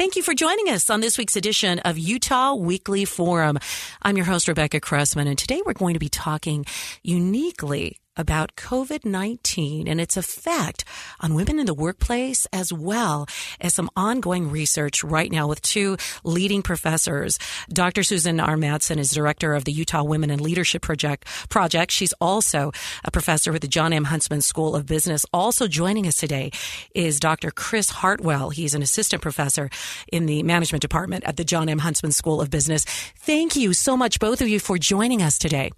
Thank 0.00 0.16
you 0.16 0.22
for 0.22 0.32
joining 0.32 0.70
us 0.70 0.88
on 0.88 1.02
this 1.02 1.18
week's 1.18 1.36
edition 1.36 1.78
of 1.80 1.98
Utah 1.98 2.54
Weekly 2.54 3.04
Forum. 3.04 3.58
I'm 4.00 4.16
your 4.16 4.24
host, 4.24 4.48
Rebecca 4.48 4.80
Cressman, 4.80 5.26
and 5.26 5.36
today 5.36 5.60
we're 5.66 5.74
going 5.74 5.92
to 5.92 6.00
be 6.00 6.08
talking 6.08 6.64
uniquely 7.02 7.99
about 8.16 8.56
COVID 8.56 9.04
19 9.04 9.88
and 9.88 10.00
its 10.00 10.16
effect 10.16 10.84
on 11.20 11.34
women 11.34 11.58
in 11.58 11.66
the 11.66 11.74
workplace, 11.74 12.46
as 12.52 12.72
well 12.72 13.26
as 13.60 13.74
some 13.74 13.90
ongoing 13.96 14.50
research 14.50 15.02
right 15.04 15.30
now 15.30 15.48
with 15.48 15.62
two 15.62 15.96
leading 16.24 16.62
professors. 16.62 17.38
Dr. 17.68 18.02
Susan 18.02 18.40
R. 18.40 18.56
Madsen 18.56 18.98
is 18.98 19.10
director 19.10 19.54
of 19.54 19.64
the 19.64 19.72
Utah 19.72 20.02
Women 20.02 20.30
in 20.30 20.42
Leadership 20.42 20.82
Project. 20.82 21.26
Project. 21.48 21.92
She's 21.92 22.12
also 22.20 22.72
a 23.04 23.10
professor 23.10 23.52
with 23.52 23.62
the 23.62 23.68
John 23.68 23.92
M. 23.92 24.04
Huntsman 24.04 24.40
School 24.40 24.74
of 24.74 24.86
Business. 24.86 25.24
Also 25.32 25.68
joining 25.68 26.06
us 26.06 26.16
today 26.16 26.50
is 26.94 27.20
Dr. 27.20 27.50
Chris 27.50 27.90
Hartwell. 27.90 28.50
He's 28.50 28.74
an 28.74 28.82
assistant 28.82 29.22
professor 29.22 29.70
in 30.12 30.26
the 30.26 30.42
management 30.42 30.82
department 30.82 31.24
at 31.24 31.36
the 31.36 31.44
John 31.44 31.68
M. 31.68 31.78
Huntsman 31.78 32.12
School 32.12 32.40
of 32.40 32.50
Business. 32.50 32.84
Thank 33.18 33.56
you 33.56 33.72
so 33.72 33.96
much, 33.96 34.20
both 34.20 34.40
of 34.40 34.48
you, 34.48 34.60
for 34.60 34.78
joining 34.78 35.22
us 35.22 35.38
today. 35.38 35.70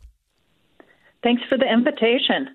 Thanks 1.23 1.42
for 1.48 1.56
the 1.56 1.70
invitation. 1.70 2.48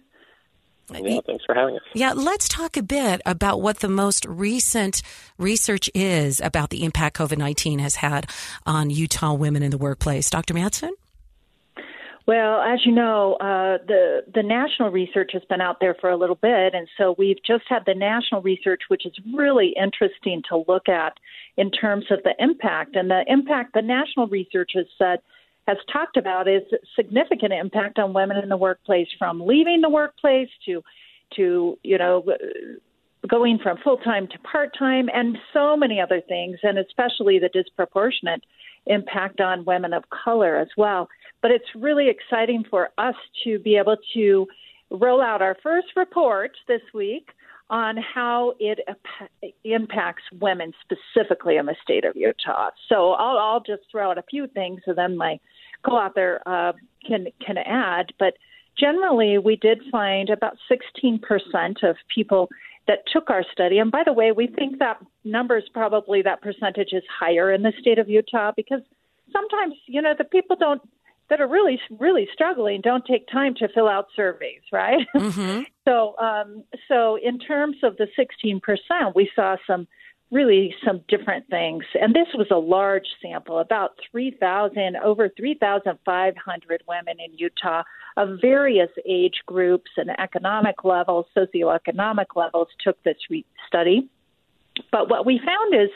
Yeah, 0.89 1.19
thanks 1.25 1.43
for 1.45 1.53
having 1.53 1.75
us. 1.75 1.81
Yeah, 1.93 2.13
let's 2.13 2.47
talk 2.47 2.77
a 2.77 2.83
bit 2.83 3.21
about 3.25 3.61
what 3.61 3.79
the 3.79 3.89
most 3.89 4.25
recent 4.25 5.01
research 5.37 5.89
is 5.93 6.39
about 6.39 6.69
the 6.69 6.85
impact 6.85 7.17
COVID 7.17 7.37
19 7.37 7.79
has 7.79 7.95
had 7.95 8.29
on 8.65 8.89
Utah 8.89 9.33
women 9.33 9.63
in 9.63 9.71
the 9.71 9.77
workplace. 9.77 10.29
Dr. 10.29 10.53
Madsen? 10.53 10.91
Well, 12.25 12.59
as 12.59 12.79
you 12.85 12.91
know, 12.91 13.35
uh, 13.35 13.77
the 13.87 14.23
the 14.33 14.43
national 14.43 14.89
research 14.91 15.31
has 15.31 15.43
been 15.45 15.61
out 15.61 15.77
there 15.79 15.95
for 15.99 16.09
a 16.09 16.17
little 16.17 16.35
bit, 16.35 16.73
and 16.73 16.85
so 16.97 17.15
we've 17.17 17.41
just 17.45 17.63
had 17.69 17.83
the 17.85 17.95
national 17.95 18.41
research, 18.41 18.81
which 18.89 19.05
is 19.05 19.13
really 19.33 19.73
interesting 19.81 20.41
to 20.49 20.63
look 20.67 20.89
at 20.89 21.17
in 21.55 21.71
terms 21.71 22.05
of 22.11 22.19
the 22.23 22.33
impact. 22.37 22.97
And 22.97 23.09
the 23.09 23.23
impact 23.27 23.73
the 23.73 23.81
national 23.81 24.27
research 24.27 24.71
has 24.75 24.87
said 24.97 25.19
has 25.67 25.77
talked 25.91 26.17
about 26.17 26.47
is 26.47 26.63
significant 26.95 27.53
impact 27.53 27.99
on 27.99 28.13
women 28.13 28.37
in 28.37 28.49
the 28.49 28.57
workplace 28.57 29.07
from 29.19 29.41
leaving 29.45 29.81
the 29.81 29.89
workplace 29.89 30.49
to 30.65 30.81
to 31.35 31.77
you 31.83 31.97
know 31.97 32.23
going 33.29 33.59
from 33.61 33.77
full 33.83 33.97
time 33.97 34.27
to 34.27 34.39
part 34.39 34.71
time 34.77 35.09
and 35.13 35.37
so 35.53 35.75
many 35.75 35.99
other 35.99 36.21
things 36.27 36.57
and 36.63 36.77
especially 36.77 37.39
the 37.39 37.49
disproportionate 37.49 38.43
impact 38.85 39.41
on 39.41 39.65
women 39.65 39.91
of 39.91 40.03
color 40.09 40.55
as 40.55 40.69
well 40.77 41.09
but 41.41 41.51
it's 41.51 41.65
really 41.75 42.09
exciting 42.09 42.63
for 42.69 42.89
us 42.97 43.15
to 43.43 43.59
be 43.59 43.75
able 43.75 43.97
to 44.13 44.47
roll 44.89 45.21
out 45.21 45.41
our 45.41 45.57
first 45.61 45.87
report 45.97 46.51
this 46.67 46.81
week 46.93 47.27
on 47.69 47.97
how 47.97 48.53
it 48.59 48.79
impacts 49.65 50.23
women 50.39 50.71
specifically 50.83 51.57
in 51.57 51.65
the 51.65 51.75
state 51.83 52.05
of 52.05 52.15
Utah. 52.15 52.69
So 52.87 53.11
I'll, 53.11 53.37
I'll 53.37 53.59
just 53.59 53.83
throw 53.91 54.09
out 54.09 54.17
a 54.17 54.23
few 54.23 54.47
things, 54.47 54.81
and 54.87 54.97
then 54.97 55.17
my 55.17 55.39
co-author 55.85 56.41
uh, 56.45 56.73
can 57.05 57.27
can 57.45 57.57
add. 57.57 58.13
But 58.19 58.33
generally, 58.77 59.37
we 59.37 59.55
did 59.55 59.79
find 59.91 60.29
about 60.29 60.57
16% 60.71 61.19
of 61.83 61.95
people 62.13 62.49
that 62.87 62.99
took 63.11 63.29
our 63.29 63.43
study. 63.51 63.79
And 63.79 63.91
by 63.91 64.03
the 64.05 64.13
way, 64.13 64.31
we 64.31 64.47
think 64.47 64.79
that 64.79 65.03
number 65.23 65.57
is 65.57 65.65
probably 65.73 66.21
that 66.21 66.41
percentage 66.41 66.93
is 66.93 67.03
higher 67.19 67.51
in 67.51 67.63
the 67.63 67.73
state 67.79 67.99
of 67.99 68.09
Utah 68.09 68.51
because 68.55 68.81
sometimes 69.31 69.75
you 69.87 70.01
know 70.01 70.13
the 70.17 70.23
people 70.23 70.55
don't 70.55 70.81
that 71.29 71.41
are 71.41 71.47
really 71.47 71.79
really 71.99 72.27
struggling 72.33 72.79
don't 72.81 73.05
take 73.05 73.27
time 73.27 73.53
to 73.55 73.67
fill 73.67 73.87
out 73.87 74.07
surveys, 74.15 74.61
right? 74.71 75.05
Mm-hmm. 75.15 75.63
so 75.87 76.15
um, 76.17 76.63
so 76.87 77.17
in 77.21 77.39
terms 77.39 77.77
of 77.83 77.97
the 77.97 78.07
16%, 78.17 78.61
we 79.15 79.29
saw 79.35 79.57
some 79.65 79.87
really 80.31 80.75
some 80.85 81.01
different 81.07 81.47
things. 81.49 81.83
And 81.99 82.13
this 82.13 82.27
was 82.33 82.47
a 82.51 82.57
large 82.57 83.07
sample, 83.21 83.59
about 83.59 83.91
3,000, 84.11 84.97
over 84.97 85.29
3,500 85.37 86.83
women 86.87 87.15
in 87.23 87.37
Utah 87.37 87.83
of 88.17 88.39
various 88.41 88.89
age 89.07 89.41
groups 89.45 89.91
and 89.95 90.09
economic 90.19 90.83
levels, 90.83 91.27
socioeconomic 91.35 92.35
levels 92.35 92.67
took 92.83 93.01
this 93.03 93.17
re- 93.29 93.45
study. 93.67 94.09
But 94.91 95.09
what 95.09 95.25
we 95.25 95.39
found 95.39 95.73
is 95.73 95.89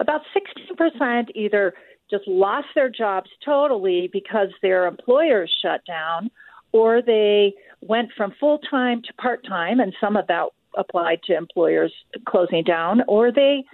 about 0.00 0.22
16% 0.34 1.28
either 1.34 1.74
just 2.10 2.26
lost 2.26 2.68
their 2.74 2.88
jobs 2.88 3.30
totally 3.44 4.08
because 4.12 4.48
their 4.62 4.86
employers 4.86 5.52
shut 5.62 5.84
down, 5.86 6.30
or 6.72 7.02
they 7.02 7.54
went 7.80 8.10
from 8.16 8.32
full 8.38 8.58
time 8.58 9.02
to 9.02 9.12
part 9.14 9.44
time, 9.46 9.80
and 9.80 9.92
some 10.00 10.16
of 10.16 10.26
that 10.28 10.46
applied 10.76 11.22
to 11.24 11.36
employers 11.36 11.92
closing 12.26 12.62
down, 12.64 13.02
or 13.08 13.32
they 13.32 13.64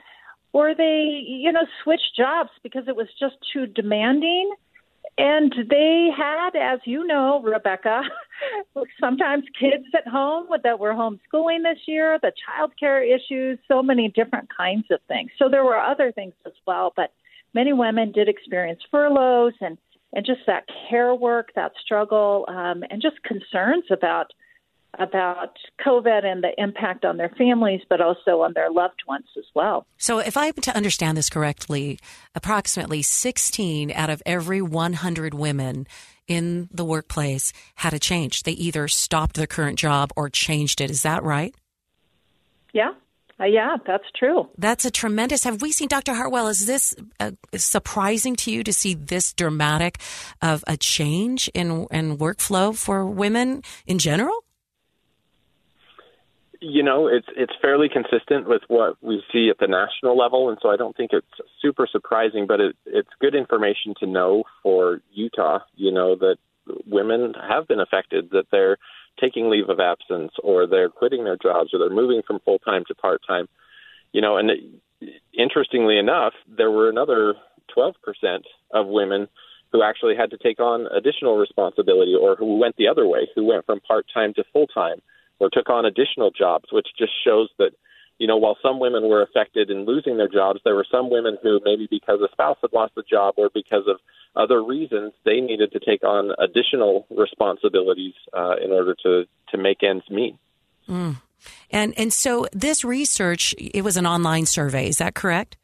or 0.52 0.74
they, 0.74 1.22
you 1.26 1.50
know, 1.50 1.66
switched 1.82 2.14
jobs 2.16 2.50
because 2.62 2.84
it 2.86 2.96
was 2.96 3.08
just 3.18 3.36
too 3.52 3.66
demanding. 3.66 4.50
And 5.18 5.52
they 5.68 6.08
had, 6.16 6.50
as 6.56 6.80
you 6.84 7.06
know, 7.06 7.42
Rebecca, 7.42 8.02
sometimes 9.00 9.44
kids 9.58 9.84
at 9.94 10.10
home 10.10 10.46
that 10.62 10.78
were 10.78 10.92
homeschooling 10.92 11.62
this 11.62 11.80
year, 11.86 12.18
the 12.22 12.32
child 12.46 12.72
care 12.78 13.02
issues, 13.02 13.58
so 13.68 13.82
many 13.82 14.08
different 14.08 14.48
kinds 14.54 14.86
of 14.90 15.00
things. 15.08 15.30
So 15.38 15.48
there 15.50 15.64
were 15.64 15.78
other 15.78 16.12
things 16.12 16.34
as 16.46 16.52
well, 16.66 16.92
but 16.96 17.12
many 17.54 17.72
women 17.72 18.12
did 18.12 18.28
experience 18.28 18.80
furloughs 18.90 19.54
and, 19.60 19.76
and 20.14 20.24
just 20.24 20.40
that 20.46 20.64
care 20.88 21.14
work, 21.14 21.50
that 21.56 21.72
struggle, 21.84 22.46
um, 22.48 22.82
and 22.90 23.02
just 23.02 23.22
concerns 23.22 23.84
about 23.90 24.32
about 24.98 25.56
COVID 25.84 26.24
and 26.24 26.42
the 26.42 26.52
impact 26.58 27.04
on 27.04 27.16
their 27.16 27.30
families, 27.30 27.80
but 27.88 28.00
also 28.00 28.42
on 28.42 28.52
their 28.54 28.70
loved 28.70 29.02
ones 29.08 29.26
as 29.38 29.44
well. 29.54 29.86
So, 29.96 30.18
if 30.18 30.36
I'm 30.36 30.52
to 30.54 30.76
understand 30.76 31.16
this 31.16 31.30
correctly, 31.30 31.98
approximately 32.34 33.02
16 33.02 33.90
out 33.92 34.10
of 34.10 34.22
every 34.26 34.60
100 34.60 35.34
women 35.34 35.86
in 36.28 36.68
the 36.72 36.84
workplace 36.84 37.52
had 37.76 37.92
a 37.92 37.98
change. 37.98 38.42
They 38.42 38.52
either 38.52 38.88
stopped 38.88 39.36
their 39.36 39.46
current 39.46 39.78
job 39.78 40.12
or 40.16 40.28
changed 40.28 40.80
it. 40.80 40.90
Is 40.90 41.02
that 41.02 41.22
right? 41.22 41.54
Yeah. 42.72 42.92
Uh, 43.40 43.46
yeah, 43.46 43.76
that's 43.86 44.04
true. 44.16 44.48
That's 44.56 44.84
a 44.84 44.90
tremendous. 44.90 45.44
Have 45.44 45.62
we 45.62 45.72
seen, 45.72 45.88
Dr. 45.88 46.14
Hartwell, 46.14 46.48
is 46.48 46.66
this 46.66 46.94
uh, 47.18 47.32
surprising 47.56 48.36
to 48.36 48.52
you 48.52 48.62
to 48.62 48.72
see 48.72 48.94
this 48.94 49.32
dramatic 49.32 49.98
of 50.40 50.62
a 50.66 50.76
change 50.76 51.48
in, 51.54 51.86
in 51.90 52.18
workflow 52.18 52.76
for 52.76 53.04
women 53.04 53.62
in 53.86 53.98
general? 53.98 54.44
You 56.62 56.82
know, 56.82 57.08
it's 57.08 57.26
it's 57.36 57.52
fairly 57.60 57.88
consistent 57.88 58.48
with 58.48 58.62
what 58.68 58.96
we 59.02 59.20
see 59.32 59.50
at 59.50 59.58
the 59.58 59.66
national 59.66 60.16
level, 60.16 60.48
and 60.48 60.58
so 60.62 60.70
I 60.70 60.76
don't 60.76 60.96
think 60.96 61.10
it's 61.12 61.26
super 61.60 61.88
surprising, 61.90 62.46
but 62.46 62.60
it, 62.60 62.76
it's 62.86 63.08
good 63.20 63.34
information 63.34 63.94
to 63.98 64.06
know 64.06 64.44
for 64.62 65.00
Utah. 65.12 65.58
You 65.74 65.90
know 65.90 66.14
that 66.14 66.36
women 66.86 67.34
have 67.34 67.66
been 67.66 67.80
affected, 67.80 68.30
that 68.30 68.46
they're 68.52 68.78
taking 69.20 69.50
leave 69.50 69.68
of 69.68 69.80
absence, 69.80 70.30
or 70.42 70.68
they're 70.68 70.88
quitting 70.88 71.24
their 71.24 71.36
jobs, 71.36 71.70
or 71.74 71.80
they're 71.80 71.90
moving 71.90 72.22
from 72.24 72.38
full 72.44 72.60
time 72.60 72.84
to 72.86 72.94
part 72.94 73.22
time. 73.26 73.48
You 74.12 74.20
know, 74.20 74.36
and 74.36 74.52
interestingly 75.36 75.98
enough, 75.98 76.34
there 76.46 76.70
were 76.70 76.88
another 76.88 77.34
12% 77.76 77.94
of 78.72 78.86
women 78.86 79.26
who 79.72 79.82
actually 79.82 80.14
had 80.14 80.30
to 80.30 80.38
take 80.38 80.60
on 80.60 80.86
additional 80.96 81.38
responsibility, 81.38 82.14
or 82.14 82.36
who 82.36 82.58
went 82.58 82.76
the 82.76 82.86
other 82.86 83.08
way, 83.08 83.28
who 83.34 83.46
went 83.46 83.66
from 83.66 83.80
part 83.80 84.06
time 84.14 84.32
to 84.34 84.44
full 84.52 84.68
time 84.68 85.02
or 85.42 85.50
took 85.50 85.68
on 85.68 85.84
additional 85.84 86.30
jobs, 86.30 86.66
which 86.72 86.86
just 86.96 87.12
shows 87.24 87.50
that 87.58 87.72
you 88.18 88.28
know, 88.28 88.36
while 88.36 88.56
some 88.62 88.78
women 88.78 89.08
were 89.08 89.20
affected 89.20 89.68
in 89.68 89.84
losing 89.84 90.16
their 90.16 90.28
jobs, 90.28 90.60
there 90.64 90.76
were 90.76 90.86
some 90.88 91.10
women 91.10 91.38
who 91.42 91.60
maybe 91.64 91.88
because 91.90 92.20
a 92.20 92.30
spouse 92.30 92.56
had 92.62 92.72
lost 92.72 92.92
a 92.96 93.02
job 93.02 93.34
or 93.36 93.50
because 93.52 93.82
of 93.88 93.96
other 94.36 94.62
reasons, 94.62 95.12
they 95.24 95.40
needed 95.40 95.72
to 95.72 95.80
take 95.80 96.04
on 96.04 96.30
additional 96.38 97.04
responsibilities 97.10 98.14
uh, 98.32 98.54
in 98.64 98.70
order 98.70 98.94
to 99.02 99.24
to 99.50 99.58
make 99.58 99.82
ends 99.82 100.04
meet. 100.08 100.36
Mm. 100.88 101.16
And 101.70 101.94
and 101.96 102.12
so 102.12 102.46
this 102.52 102.84
research, 102.84 103.54
it 103.58 103.82
was 103.82 103.96
an 103.96 104.06
online 104.06 104.46
survey. 104.46 104.86
Is 104.86 104.98
that 104.98 105.14
correct? 105.14 105.56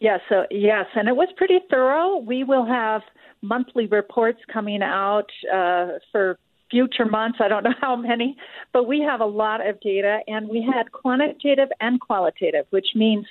Yes. 0.00 0.20
So 0.30 0.46
yes, 0.50 0.86
and 0.94 1.06
it 1.06 1.16
was 1.16 1.28
pretty 1.36 1.58
thorough. 1.70 2.16
We 2.16 2.44
will 2.44 2.64
have 2.64 3.02
monthly 3.42 3.86
reports 3.86 4.40
coming 4.50 4.82
out 4.82 5.30
uh, 5.52 5.98
for 6.12 6.38
future 6.70 7.04
months. 7.06 7.38
I 7.40 7.48
don't 7.48 7.64
know 7.64 7.74
how 7.80 7.96
many, 7.96 8.36
but 8.72 8.86
we 8.86 9.00
have 9.00 9.20
a 9.20 9.26
lot 9.26 9.66
of 9.66 9.80
data, 9.80 10.20
and 10.26 10.48
we 10.48 10.62
had 10.62 10.92
quantitative 10.92 11.68
and 11.80 12.00
qualitative, 12.00 12.66
which 12.70 12.88
means 12.94 13.26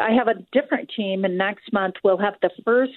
I 0.00 0.10
have 0.10 0.28
a 0.28 0.34
different 0.52 0.90
team, 0.94 1.24
and 1.24 1.38
next 1.38 1.72
month 1.72 1.96
we'll 2.02 2.18
have 2.18 2.34
the 2.42 2.50
first 2.64 2.92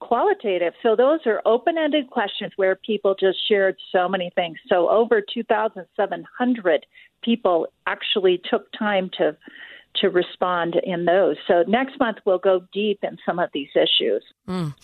qualitative. 0.00 0.72
So 0.82 0.94
those 0.94 1.20
are 1.26 1.42
open 1.44 1.76
ended 1.76 2.08
questions 2.10 2.52
where 2.56 2.76
people 2.76 3.16
just 3.18 3.38
shared 3.48 3.76
so 3.90 4.08
many 4.08 4.30
things. 4.34 4.56
So 4.68 4.88
over 4.88 5.20
2,700 5.20 6.86
people 7.22 7.66
actually 7.86 8.40
took 8.48 8.70
time 8.78 9.10
to 9.18 9.36
to 9.96 10.10
respond 10.10 10.76
in 10.82 11.04
those. 11.04 11.36
So 11.46 11.64
next 11.66 11.98
month 11.98 12.18
we'll 12.24 12.38
go 12.38 12.62
deep 12.72 13.00
in 13.02 13.18
some 13.26 13.38
of 13.38 13.50
these 13.52 13.70
issues. 13.74 14.22
Mm. 14.48 14.74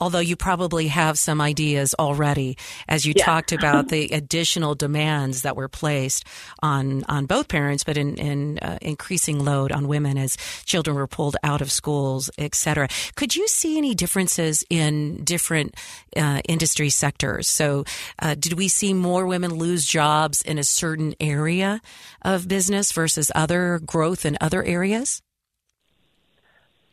Although 0.00 0.18
you 0.20 0.36
probably 0.36 0.88
have 0.88 1.18
some 1.18 1.40
ideas 1.40 1.94
already, 1.98 2.56
as 2.88 3.04
you 3.04 3.14
yeah. 3.16 3.24
talked 3.24 3.52
about 3.58 3.88
the 3.88 4.10
additional 4.10 4.74
demands 4.74 5.42
that 5.42 5.56
were 5.56 5.68
placed 5.68 6.24
on 6.62 7.04
on 7.08 7.26
both 7.26 7.48
parents, 7.48 7.84
but 7.84 7.96
in, 7.96 8.16
in 8.16 8.58
uh, 8.58 8.78
increasing 8.82 9.44
load 9.44 9.72
on 9.72 9.88
women 9.88 10.18
as 10.18 10.36
children 10.64 10.96
were 10.96 11.06
pulled 11.06 11.36
out 11.42 11.60
of 11.60 11.72
schools, 11.72 12.30
etc. 12.38 12.88
Could 13.16 13.34
you 13.36 13.48
see 13.48 13.78
any 13.78 13.94
differences 13.94 14.64
in 14.70 15.24
different 15.24 15.74
uh, 16.16 16.40
industry 16.48 16.90
sectors? 16.90 17.48
So, 17.48 17.84
uh, 18.20 18.34
did 18.34 18.54
we 18.54 18.68
see 18.68 18.92
more 18.92 19.26
women 19.26 19.54
lose 19.54 19.84
jobs 19.84 20.42
in 20.42 20.58
a 20.58 20.64
certain 20.64 21.14
area 21.20 21.80
of 22.22 22.48
business 22.48 22.92
versus 22.92 23.30
other 23.34 23.80
growth 23.84 24.26
in 24.26 24.36
other 24.40 24.47
areas? 24.64 25.22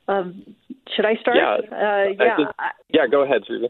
Um, 0.07 0.55
should 0.95 1.05
I 1.05 1.15
start? 1.15 1.37
Yeah, 1.37 1.57
uh, 1.75 2.03
yeah, 2.19 2.35
think, 2.35 2.49
yeah. 2.89 3.07
Go 3.09 3.23
ahead, 3.23 3.41
Susan. 3.47 3.69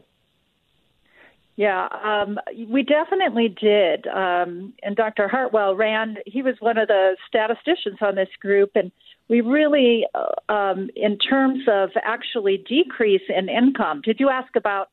Yeah, 1.56 1.88
um, 2.04 2.38
we 2.68 2.82
definitely 2.82 3.48
did. 3.48 4.06
Um, 4.06 4.74
and 4.82 4.94
Dr. 4.94 5.26
Hartwell 5.26 5.74
ran, 5.74 6.16
he 6.26 6.42
was 6.42 6.56
one 6.60 6.76
of 6.76 6.86
the 6.88 7.16
statisticians 7.26 7.96
on 8.02 8.14
this 8.14 8.28
group. 8.40 8.72
And 8.74 8.92
we 9.28 9.40
really, 9.40 10.06
uh, 10.14 10.52
um, 10.52 10.90
in 10.94 11.16
terms 11.16 11.60
of 11.66 11.90
actually 12.04 12.62
decrease 12.68 13.22
in 13.34 13.48
income, 13.48 14.02
did 14.04 14.20
you 14.20 14.28
ask 14.28 14.54
about 14.54 14.90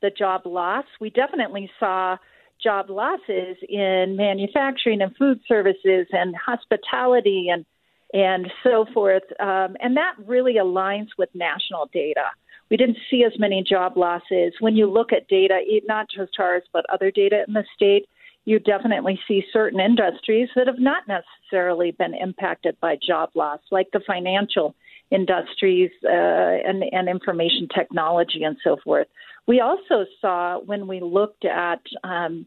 the 0.00 0.08
job 0.08 0.46
loss? 0.46 0.86
We 0.98 1.10
definitely 1.10 1.70
saw 1.78 2.16
job 2.62 2.88
losses 2.88 3.58
in 3.68 4.16
manufacturing 4.16 5.02
and 5.02 5.14
food 5.14 5.40
services 5.46 6.06
and 6.10 6.34
hospitality 6.34 7.48
and 7.52 7.66
and 8.12 8.50
so 8.62 8.86
forth. 8.92 9.24
Um, 9.40 9.76
and 9.80 9.96
that 9.96 10.14
really 10.26 10.54
aligns 10.54 11.08
with 11.18 11.28
national 11.34 11.90
data. 11.92 12.24
We 12.70 12.76
didn't 12.76 12.98
see 13.10 13.24
as 13.24 13.38
many 13.38 13.62
job 13.62 13.96
losses. 13.96 14.52
When 14.60 14.76
you 14.76 14.90
look 14.90 15.12
at 15.12 15.28
data, 15.28 15.60
not 15.86 16.06
just 16.14 16.32
ours, 16.38 16.62
but 16.72 16.84
other 16.90 17.10
data 17.10 17.44
in 17.46 17.54
the 17.54 17.64
state, 17.74 18.06
you 18.44 18.58
definitely 18.58 19.18
see 19.28 19.44
certain 19.52 19.80
industries 19.80 20.48
that 20.56 20.66
have 20.66 20.78
not 20.78 21.04
necessarily 21.06 21.90
been 21.92 22.14
impacted 22.14 22.78
by 22.80 22.96
job 22.96 23.30
loss, 23.34 23.60
like 23.70 23.88
the 23.92 24.00
financial 24.06 24.74
industries 25.10 25.90
uh, 26.04 26.08
and, 26.10 26.82
and 26.92 27.08
information 27.08 27.68
technology 27.74 28.44
and 28.44 28.56
so 28.62 28.76
forth. 28.84 29.06
We 29.46 29.60
also 29.60 30.04
saw 30.20 30.60
when 30.60 30.86
we 30.86 31.00
looked 31.00 31.44
at 31.44 31.80
um, 32.04 32.46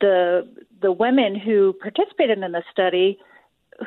the 0.00 0.48
the 0.80 0.92
women 0.92 1.38
who 1.38 1.74
participated 1.80 2.38
in 2.38 2.52
the 2.52 2.62
study 2.72 3.18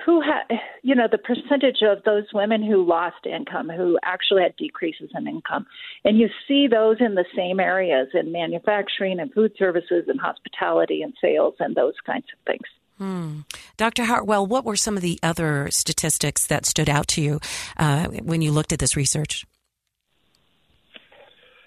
who 0.06 0.22
had, 0.22 0.60
you 0.82 0.96
know, 0.96 1.08
the 1.10 1.18
percentage 1.18 1.82
of 1.82 2.04
those 2.04 2.26
women 2.34 2.64
who 2.64 2.86
lost 2.86 3.26
income, 3.26 3.70
who 3.70 3.98
actually 4.04 4.44
had 4.44 4.56
decreases 4.58 5.10
in 5.16 5.28
income. 5.28 5.66
And 6.04 6.18
you 6.18 6.30
see 6.48 6.68
those 6.68 6.98
in 7.00 7.16
the 7.16 7.26
same 7.36 7.60
areas 7.60 8.10
in 8.14 8.32
manufacturing 8.32 9.20
and 9.20 9.34
food 9.34 9.54
services 9.58 10.06
and 10.08 10.20
hospitality 10.20 11.02
and 11.02 11.14
sales 11.22 11.56
and 11.60 11.76
those 11.76 11.96
kinds 12.06 12.26
of 12.34 12.40
things. 12.46 12.68
Hmm. 12.98 13.42
Dr. 13.78 14.06
Hartwell, 14.06 14.46
what 14.46 14.66
were 14.66 14.76
some 14.76 14.98
of 14.98 15.04
the 15.04 15.20
other 15.22 15.70
statistics 15.72 16.48
that 16.48 16.66
stood 16.66 16.90
out 16.90 17.08
to 17.10 17.22
you 17.22 17.40
uh, 17.78 18.06
when 18.08 18.42
you 18.42 18.52
looked 18.52 18.74
at 18.74 18.80
this 18.80 18.96
research? 18.96 19.46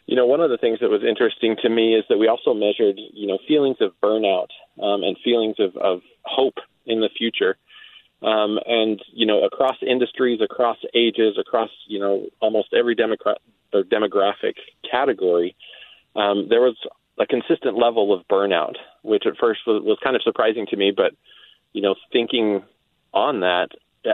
You 0.06 0.17
know, 0.17 0.26
one 0.26 0.40
of 0.40 0.50
the 0.50 0.58
things 0.58 0.81
that 0.81 0.90
was 0.90 1.02
interesting 1.08 1.55
to 1.62 1.69
me 1.69 1.94
is 1.94 2.05
that 2.08 2.19
we 2.19 2.26
also 2.26 2.52
measured, 2.52 2.99
you 3.12 3.28
know, 3.28 3.38
feelings 3.46 3.76
of 3.81 3.93
burnout 4.02 4.49
um, 4.82 5.05
and 5.05 5.17
feelings 5.22 5.55
of, 5.61 5.76
of 5.76 6.00
hope 6.25 6.56
in 6.84 7.00
the 7.00 7.08
future. 7.17 7.56
Um, 8.22 8.58
and 8.67 9.00
you 9.12 9.26
know, 9.26 9.44
across 9.44 9.76
industries, 9.87 10.40
across 10.43 10.76
ages, 10.94 11.37
across 11.38 11.70
you 11.87 11.99
know 11.99 12.26
almost 12.40 12.75
every 12.75 12.96
or 13.72 13.82
demographic 13.84 14.55
category, 14.88 15.56
um, 16.17 16.49
there 16.49 16.61
was 16.61 16.76
a 17.19 17.26
consistent 17.26 17.78
level 17.78 18.12
of 18.12 18.26
burnout, 18.28 18.75
which 19.02 19.25
at 19.26 19.37
first 19.38 19.61
was, 19.67 19.82
was 19.82 19.99
kind 20.02 20.17
of 20.17 20.22
surprising 20.22 20.67
to 20.67 20.76
me. 20.76 20.93
But 20.94 21.12
you 21.72 21.82
know, 21.82 21.94
thinking 22.12 22.62
on 23.14 23.40
that, 23.40 23.69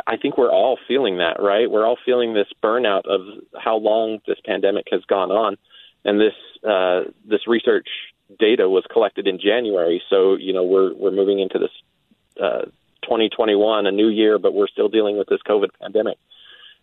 I 0.07 0.17
think 0.17 0.37
we're 0.37 0.53
all 0.53 0.79
feeling 0.89 1.19
that, 1.19 1.41
right? 1.41 1.71
We're 1.71 1.87
all 1.87 1.99
feeling 2.05 2.35
this 2.35 2.49
burnout 2.63 3.07
of 3.07 3.21
how 3.59 3.77
long 3.77 4.21
this 4.27 4.39
pandemic 4.45 4.87
has 4.91 5.03
gone 5.05 5.31
on, 5.31 5.57
and 6.05 6.21
this 6.21 6.35
uh, 6.69 7.11
this 7.25 7.47
research 7.47 7.89
data 8.39 8.69
was 8.69 8.85
collected 8.93 9.27
in 9.27 9.39
January, 9.39 10.03
so 10.11 10.35
you 10.37 10.53
know 10.53 10.65
we're 10.65 10.95
we're 10.95 11.13
moving 11.13 11.39
into 11.39 11.59
this. 11.59 11.71
Uh, 12.41 12.67
2021, 13.03 13.87
a 13.87 13.93
new 13.93 14.09
year, 14.09 14.39
but 14.39 14.55
we're 14.55 14.69
still 14.69 14.89
dealing 14.89 15.19
with 15.19 15.29
this 15.29 15.41
COVID 15.49 15.71
pandemic. 15.81 16.19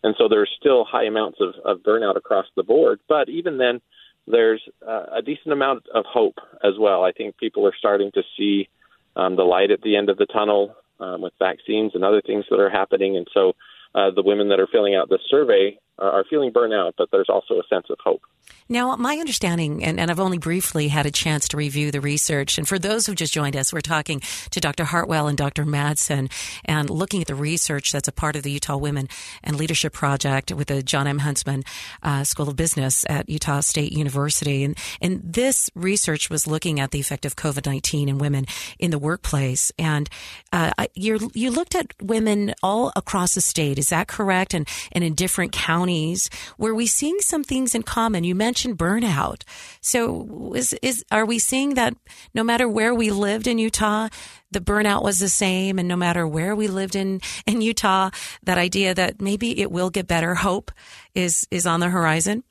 And 0.04 0.16
so 0.18 0.28
there's 0.28 0.52
still 0.60 0.84
high 0.84 1.06
amounts 1.06 1.40
of, 1.40 1.54
of 1.64 1.84
burnout 1.84 2.18
across 2.18 2.46
the 2.56 2.64
board. 2.64 3.00
But 3.08 3.30
even 3.30 3.58
then, 3.58 3.82
there's 4.28 4.62
uh, 4.88 5.06
a 5.14 5.22
decent 5.22 5.54
amount 5.54 5.86
of 5.94 6.06
hope 6.06 6.38
as 6.64 6.74
well. 6.80 7.04
I 7.04 7.12
think 7.12 7.38
people 7.38 7.66
are 7.68 7.76
starting 7.78 8.12
to 8.14 8.24
see 8.38 8.70
um, 9.16 9.36
the 9.36 9.44
light 9.44 9.72
at 9.72 9.82
the 9.82 9.96
end 9.96 10.10
of 10.10 10.18
the 10.18 10.26
tunnel 10.26 10.76
um, 11.00 11.22
with 11.22 11.34
vaccines 11.40 11.92
and 11.96 12.04
other 12.04 12.22
things 12.22 12.46
that 12.50 12.60
are 12.60 12.70
happening. 12.70 13.18
And 13.18 13.28
so 13.34 13.54
uh, 13.96 14.12
the 14.12 14.24
women 14.24 14.50
that 14.50 14.60
are 14.60 14.68
filling 14.68 14.96
out 14.96 15.10
this 15.10 15.22
survey 15.30 15.78
are, 16.00 16.12
are 16.12 16.26
feeling 16.30 16.52
burnout, 16.52 16.94
but 16.98 17.10
there's 17.12 17.30
also 17.30 17.56
a 17.56 17.64
sense 17.70 17.88
of 17.90 17.98
hope. 18.04 18.22
Now, 18.70 18.96
my 18.96 19.18
understanding, 19.18 19.84
and, 19.84 20.00
and, 20.00 20.10
I've 20.10 20.20
only 20.20 20.38
briefly 20.38 20.88
had 20.88 21.06
a 21.06 21.12
chance 21.12 21.48
to 21.50 21.58
review 21.58 21.92
the 21.92 22.02
research, 22.02 22.58
and 22.58 22.68
for 22.68 22.80
those 22.80 23.06
who 23.06 23.14
just 23.14 23.34
joined 23.34 23.56
us, 23.56 23.74
we're 23.74 23.82
talking 23.82 24.22
to 24.52 24.60
Dr. 24.60 24.86
Hartwell 24.86 25.28
and 25.28 25.38
Dr. 25.38 25.66
Madsen 25.66 26.32
and 26.66 26.90
looking 26.90 27.22
at 27.22 27.28
the 27.28 27.36
research 27.36 27.92
that's 27.92 28.08
a 28.08 28.12
part 28.12 28.36
of 28.36 28.44
the 28.44 28.52
Utah 28.52 28.78
Women 28.78 29.10
and 29.44 29.58
Leadership 29.58 29.94
Project 29.94 30.52
with 30.52 30.70
the 30.70 30.82
John 30.82 31.08
M. 31.08 31.20
Huntsman 31.20 31.64
uh, 32.02 32.24
School 32.24 32.50
of 32.50 32.56
Business 32.56 33.06
at 33.10 33.30
Utah 33.30 33.60
State 33.60 33.92
University. 33.92 34.64
And, 34.64 34.78
and 35.02 35.22
this 35.24 35.70
research 35.76 36.30
was 36.30 36.48
looking 36.48 36.80
at 36.80 36.92
the 36.92 37.00
effect 37.00 37.26
of 37.26 37.36
COVID 37.36 37.66
19 37.66 38.10
in 38.10 38.18
women 38.18 38.46
in 38.80 38.92
the 38.92 39.00
workplace. 39.00 39.72
And 39.78 40.10
uh, 40.52 40.72
you 40.96 41.32
you 41.34 41.52
looked 41.52 41.76
at 41.76 41.94
women 42.02 42.54
all 42.64 42.92
across 42.96 43.36
the 43.36 43.42
state, 43.42 43.78
is 43.78 43.90
that 43.90 44.08
correct? 44.08 44.54
And, 44.54 44.68
and 44.92 45.04
in 45.04 45.16
different 45.16 45.52
counties. 45.52 45.83
Were 46.58 46.74
we 46.74 46.88
seeing 46.88 47.18
some 47.20 47.44
things 47.44 47.76
in 47.76 47.84
common? 47.84 48.24
You 48.24 48.36
mentioned 48.36 48.78
burnout. 48.78 49.44
So 49.82 50.54
is, 50.56 50.74
is, 50.82 51.04
are 51.12 51.26
we 51.26 51.40
seeing 51.40 51.74
that 51.76 51.96
no 52.34 52.44
matter 52.44 52.68
where 52.68 52.94
we 52.94 53.12
lived 53.12 53.48
in 53.48 53.58
Utah, 53.58 54.10
the 54.52 54.60
burnout 54.60 55.04
was 55.04 55.20
the 55.20 55.30
same 55.30 55.80
and 55.80 55.88
no 55.88 55.96
matter 55.96 56.28
where 56.28 56.56
we 56.56 56.68
lived 56.68 56.96
in, 56.96 57.22
in 57.46 57.62
Utah, 57.62 58.10
that 58.44 58.58
idea 58.58 58.94
that 58.94 59.22
maybe 59.22 59.60
it 59.60 59.72
will 59.72 59.90
get 59.90 60.08
better, 60.08 60.36
hope 60.36 60.72
is, 61.16 61.48
is 61.52 61.66
on 61.66 61.80
the 61.80 61.90
horizon? 61.90 62.44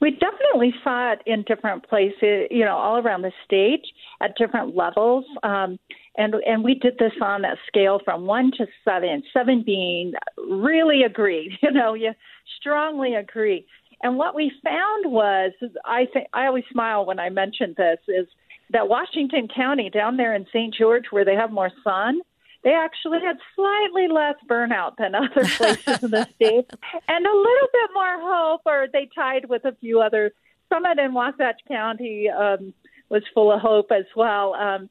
We 0.00 0.12
definitely 0.12 0.72
saw 0.82 1.12
it 1.12 1.20
in 1.26 1.42
different 1.42 1.86
places, 1.86 2.48
you 2.50 2.64
know, 2.64 2.74
all 2.76 2.96
around 2.96 3.22
the 3.22 3.32
state 3.44 3.84
at 4.22 4.34
different 4.36 4.74
levels. 4.74 5.26
Um, 5.42 5.78
and 6.16 6.34
and 6.46 6.64
we 6.64 6.74
did 6.74 6.98
this 6.98 7.12
on 7.22 7.44
a 7.44 7.56
scale 7.66 8.00
from 8.04 8.26
one 8.26 8.50
to 8.58 8.66
seven, 8.84 9.22
seven 9.32 9.62
being 9.64 10.12
really 10.36 11.02
agree, 11.02 11.58
you 11.62 11.70
know, 11.70 11.94
you 11.94 12.12
strongly 12.58 13.14
agree. 13.14 13.66
And 14.02 14.16
what 14.16 14.34
we 14.34 14.50
found 14.64 15.12
was, 15.12 15.52
I 15.84 16.06
think 16.12 16.28
I 16.32 16.46
always 16.46 16.64
smile 16.72 17.04
when 17.04 17.18
I 17.18 17.28
mention 17.28 17.74
this, 17.76 17.98
is 18.08 18.26
that 18.70 18.88
Washington 18.88 19.48
County 19.54 19.90
down 19.90 20.16
there 20.16 20.34
in 20.34 20.46
St. 20.46 20.74
George, 20.74 21.06
where 21.10 21.24
they 21.24 21.34
have 21.34 21.52
more 21.52 21.70
sun, 21.84 22.20
they 22.64 22.72
actually 22.72 23.20
had 23.20 23.36
slightly 23.54 24.08
less 24.08 24.36
burnout 24.48 24.96
than 24.96 25.14
other 25.14 25.44
places 25.56 26.02
in 26.02 26.10
the 26.10 26.26
state, 26.34 26.70
and 27.08 27.26
a 27.26 27.36
little 27.36 27.68
bit 27.72 27.90
more 27.94 28.20
hope. 28.20 28.62
Or 28.66 28.86
they 28.92 29.08
tied 29.14 29.48
with 29.48 29.64
a 29.64 29.76
few 29.80 30.00
other. 30.00 30.32
Summit 30.72 31.00
in 31.00 31.12
Wasatch 31.14 31.60
County 31.66 32.28
um, 32.30 32.72
was 33.08 33.24
full 33.34 33.50
of 33.50 33.60
hope 33.60 33.90
as 33.90 34.04
well. 34.14 34.54
Um, 34.54 34.88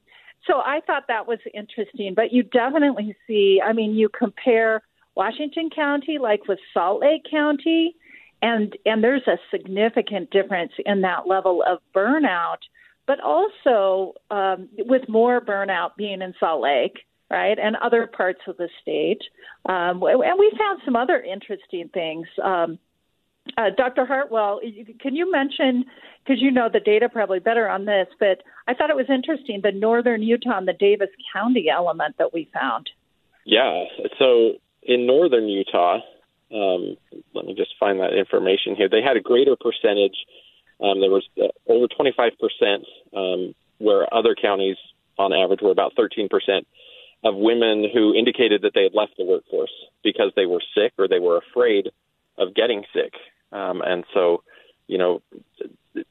so 0.47 0.59
I 0.59 0.81
thought 0.85 1.03
that 1.07 1.27
was 1.27 1.39
interesting. 1.53 2.13
But 2.15 2.31
you 2.31 2.43
definitely 2.43 3.15
see, 3.27 3.61
I 3.63 3.73
mean, 3.73 3.93
you 3.93 4.09
compare 4.09 4.81
Washington 5.15 5.69
County 5.69 6.17
like 6.17 6.47
with 6.47 6.59
Salt 6.73 7.01
Lake 7.01 7.23
County, 7.29 7.95
and 8.41 8.75
and 8.85 9.03
there's 9.03 9.27
a 9.27 9.37
significant 9.51 10.31
difference 10.31 10.71
in 10.85 11.01
that 11.01 11.27
level 11.27 11.63
of 11.67 11.79
burnout. 11.95 12.59
But 13.05 13.19
also 13.21 14.13
um, 14.29 14.69
with 14.77 15.09
more 15.09 15.41
burnout 15.41 15.95
being 15.97 16.21
in 16.21 16.33
Salt 16.39 16.61
Lake, 16.61 16.99
right, 17.31 17.57
and 17.57 17.75
other 17.77 18.05
parts 18.05 18.41
of 18.47 18.57
the 18.57 18.69
state, 18.81 19.21
um, 19.65 20.01
and 20.03 20.39
we 20.39 20.53
found 20.57 20.81
some 20.85 20.95
other 20.95 21.19
interesting 21.19 21.89
things. 21.93 22.27
Um, 22.43 22.77
uh, 23.57 23.69
Dr. 23.75 24.05
Hartwell, 24.05 24.59
can 24.99 25.15
you 25.15 25.31
mention, 25.31 25.85
because 26.23 26.41
you 26.41 26.51
know 26.51 26.69
the 26.71 26.79
data 26.79 27.09
probably 27.09 27.39
better 27.39 27.69
on 27.69 27.85
this, 27.85 28.07
but 28.19 28.43
I 28.67 28.73
thought 28.73 28.89
it 28.89 28.95
was 28.95 29.09
interesting 29.09 29.61
the 29.61 29.71
northern 29.71 30.21
Utah 30.21 30.57
and 30.57 30.67
the 30.67 30.73
Davis 30.73 31.09
County 31.33 31.69
element 31.69 32.15
that 32.17 32.33
we 32.33 32.49
found. 32.53 32.89
Yeah. 33.45 33.85
So 34.17 34.53
in 34.83 35.07
northern 35.07 35.47
Utah, 35.47 35.99
um, 36.53 36.97
let 37.33 37.45
me 37.45 37.53
just 37.55 37.71
find 37.79 37.99
that 37.99 38.13
information 38.13 38.75
here. 38.75 38.89
They 38.89 39.01
had 39.01 39.17
a 39.17 39.21
greater 39.21 39.55
percentage. 39.55 40.15
Um, 40.81 40.99
there 40.99 41.09
was 41.09 41.27
uh, 41.41 41.47
over 41.67 41.87
25 41.87 42.31
percent, 42.39 42.85
um, 43.15 43.53
where 43.77 44.11
other 44.13 44.35
counties, 44.39 44.77
on 45.17 45.33
average, 45.33 45.61
were 45.61 45.71
about 45.71 45.93
13 45.95 46.29
percent 46.29 46.67
of 47.23 47.35
women 47.35 47.85
who 47.93 48.13
indicated 48.13 48.61
that 48.61 48.71
they 48.73 48.83
had 48.83 48.93
left 48.93 49.13
the 49.17 49.25
workforce 49.25 49.71
because 50.03 50.31
they 50.35 50.45
were 50.45 50.61
sick 50.73 50.93
or 50.97 51.07
they 51.07 51.19
were 51.19 51.37
afraid 51.37 51.89
of 52.37 52.55
getting 52.55 52.83
sick. 52.93 53.13
Um, 53.51 53.81
and 53.85 54.03
so, 54.13 54.43
you 54.87 54.97
know, 54.97 55.21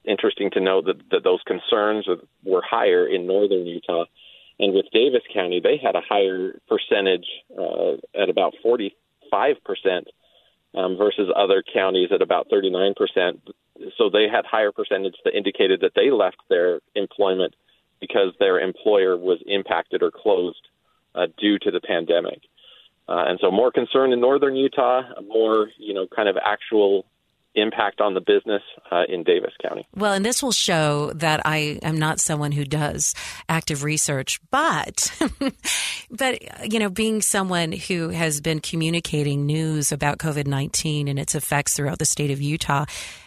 interesting 0.05 0.51
to 0.53 0.61
note 0.61 0.87
that, 0.87 1.01
that 1.11 1.25
those 1.25 1.41
concerns 1.47 2.07
were 2.45 2.63
higher 2.69 3.07
in 3.07 3.27
northern 3.27 3.67
Utah. 3.67 4.05
And 4.59 4.75
with 4.75 4.87
Davis 4.93 5.23
County, 5.33 5.61
they 5.63 5.77
had 5.77 5.95
a 5.95 6.01
higher 6.01 6.59
percentage 6.69 7.27
uh, 7.57 7.93
at 8.21 8.29
about 8.29 8.55
45% 8.65 8.91
um, 10.75 10.97
versus 10.97 11.31
other 11.35 11.63
counties 11.63 12.11
at 12.13 12.23
about 12.23 12.49
39%. 12.51 12.95
So 13.97 14.11
they 14.11 14.27
had 14.29 14.45
higher 14.45 14.73
percentage 14.73 15.15
that 15.25 15.37
indicated 15.37 15.81
that 15.83 15.93
they 15.95 16.11
left 16.11 16.39
their 16.49 16.81
employment 16.97 17.55
because 18.01 18.33
their 18.39 18.59
employer 18.59 19.17
was 19.17 19.39
impacted 19.47 20.03
or 20.03 20.11
closed 20.11 20.69
uh, 21.15 21.27
due 21.39 21.59
to 21.61 21.71
the 21.71 21.81
pandemic. 21.81 22.41
Uh, 23.09 23.25
and 23.27 23.39
so 23.41 23.51
more 23.51 23.73
concern 23.73 24.13
in 24.13 24.21
northern 24.21 24.55
Utah, 24.55 25.03
more, 25.27 25.69
you 25.79 25.95
know, 25.95 26.07
kind 26.15 26.29
of 26.29 26.37
actual 26.45 27.07
impact 27.61 28.01
on 28.01 28.15
the 28.15 28.21
business 28.21 28.63
uh, 28.91 29.03
in 29.09 29.23
Davis 29.23 29.53
County. 29.63 29.87
Well, 29.95 30.13
and 30.13 30.25
this 30.25 30.43
will 30.43 30.53
show 30.53 31.13
that 31.15 31.41
I 31.45 31.79
am 31.83 31.99
not 31.99 32.21
someone 32.21 32.53
who 32.53 32.65
does 32.65 33.15
active 33.49 33.85
research, 33.85 34.41
but 34.51 35.13
but 36.11 36.71
you 36.73 36.79
know, 36.79 36.91
being 36.91 37.23
someone 37.23 37.73
who 37.73 38.11
has 38.11 38.41
been 38.41 38.61
communicating 38.61 39.47
news 39.47 39.93
about 39.93 40.19
COVID-19 40.19 41.09
and 41.09 41.19
its 41.19 41.35
effects 41.35 41.75
throughout 41.75 41.99
the 41.99 42.05
state 42.05 42.31
of 42.31 42.41
Utah, 42.41 42.85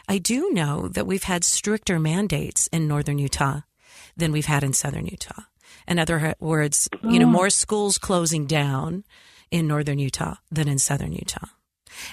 I 0.08 0.18
do 0.18 0.50
know 0.52 0.88
that 0.90 1.08
we've 1.08 1.24
had 1.24 1.44
stricter 1.44 2.00
mandates 2.00 2.68
in 2.68 2.88
northern 2.88 3.18
Utah 3.18 3.62
than 4.18 4.32
we've 4.32 4.46
had 4.46 4.64
in 4.64 4.74
southern 4.74 5.06
Utah. 5.06 5.44
In 5.88 6.00
other 6.00 6.36
words, 6.40 6.90
you 7.04 7.20
know, 7.20 7.26
oh. 7.26 7.30
more 7.30 7.50
schools 7.50 7.98
closing 7.98 8.46
down 8.46 9.04
in 9.50 9.68
northern 9.68 10.00
Utah 10.00 10.36
than 10.52 10.68
in 10.68 10.80
southern 10.80 11.14
Utah. 11.14 11.48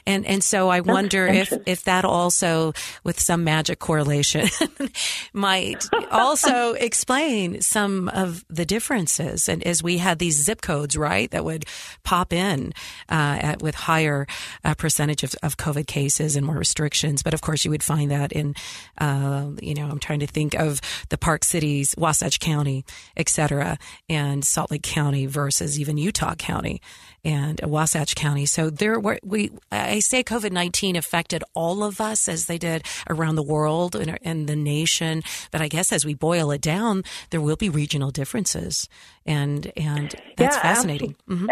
And 0.07 0.27
and 0.27 0.43
so 0.43 0.69
I 0.69 0.81
wonder 0.81 1.27
if 1.27 1.53
if 1.67 1.85
that 1.85 2.05
also, 2.05 2.73
with 3.05 3.21
some 3.21 3.45
magic 3.45 3.79
correlation, 3.79 4.49
might 5.33 5.85
also 6.11 6.73
explain 6.89 7.61
some 7.61 8.09
of 8.09 8.45
the 8.49 8.65
differences. 8.65 9.49
And 9.49 9.63
as 9.65 9.83
we 9.83 9.99
had 9.99 10.19
these 10.19 10.43
zip 10.43 10.61
codes, 10.61 10.97
right, 10.97 11.31
that 11.31 11.45
would 11.45 11.65
pop 12.05 12.33
in 12.33 12.73
uh, 13.09 13.39
at, 13.41 13.63
with 13.63 13.75
higher 13.75 14.27
uh, 14.65 14.75
percentage 14.75 15.23
of, 15.23 15.35
of 15.43 15.57
COVID 15.57 15.87
cases 15.87 16.37
and 16.37 16.47
more 16.47 16.57
restrictions. 16.57 17.23
But 17.23 17.35
of 17.35 17.41
course, 17.41 17.65
you 17.65 17.71
would 17.71 17.83
find 17.83 18.11
that 18.11 18.33
in, 18.33 18.55
uh, 18.99 19.51
you 19.61 19.75
know, 19.75 19.89
I'm 19.89 19.99
trying 19.99 20.21
to 20.21 20.27
think 20.27 20.55
of 20.55 20.81
the 21.09 21.19
Park 21.19 21.45
Cities, 21.45 21.95
Wasatch 21.97 22.41
County, 22.41 22.85
et 23.17 23.29
cetera, 23.29 23.79
and 24.09 24.45
Salt 24.45 24.71
Lake 24.71 24.83
County 24.83 25.27
versus 25.27 25.79
even 25.79 25.99
Utah 25.99 26.35
County 26.35 26.81
and 27.29 27.61
Wasatch 27.63 28.15
County. 28.15 28.47
So 28.47 28.71
there 28.71 28.99
were 28.99 29.19
we. 29.23 29.51
I 29.71 29.99
say 29.99 30.23
COVID 30.23 30.51
nineteen 30.51 30.97
affected 30.97 31.45
all 31.53 31.85
of 31.85 32.01
us 32.01 32.27
as 32.27 32.47
they 32.47 32.57
did 32.57 32.87
around 33.09 33.37
the 33.37 33.43
world 33.43 33.95
and, 33.95 34.19
and 34.23 34.49
the 34.49 34.57
nation. 34.57 35.23
But 35.51 35.61
I 35.61 35.69
guess 35.69 35.93
as 35.93 36.07
we 36.07 36.15
boil 36.15 36.51
it 36.51 36.63
down, 36.63 37.05
there 37.31 37.43
will 37.43 37.57
be 37.57 37.69
regional 37.69 38.11
differences, 38.11 38.89
and 39.27 39.71
and 39.77 40.15
that's 40.39 40.57
yeah, 40.57 40.63
fascinating. 40.63 41.17
Mm-hmm. 41.29 41.51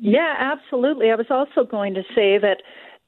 Yeah, 0.00 0.34
absolutely. 0.38 1.10
I 1.10 1.14
was 1.14 1.30
also 1.30 1.68
going 1.68 1.94
to 1.94 2.02
say 2.14 2.38
that 2.38 2.58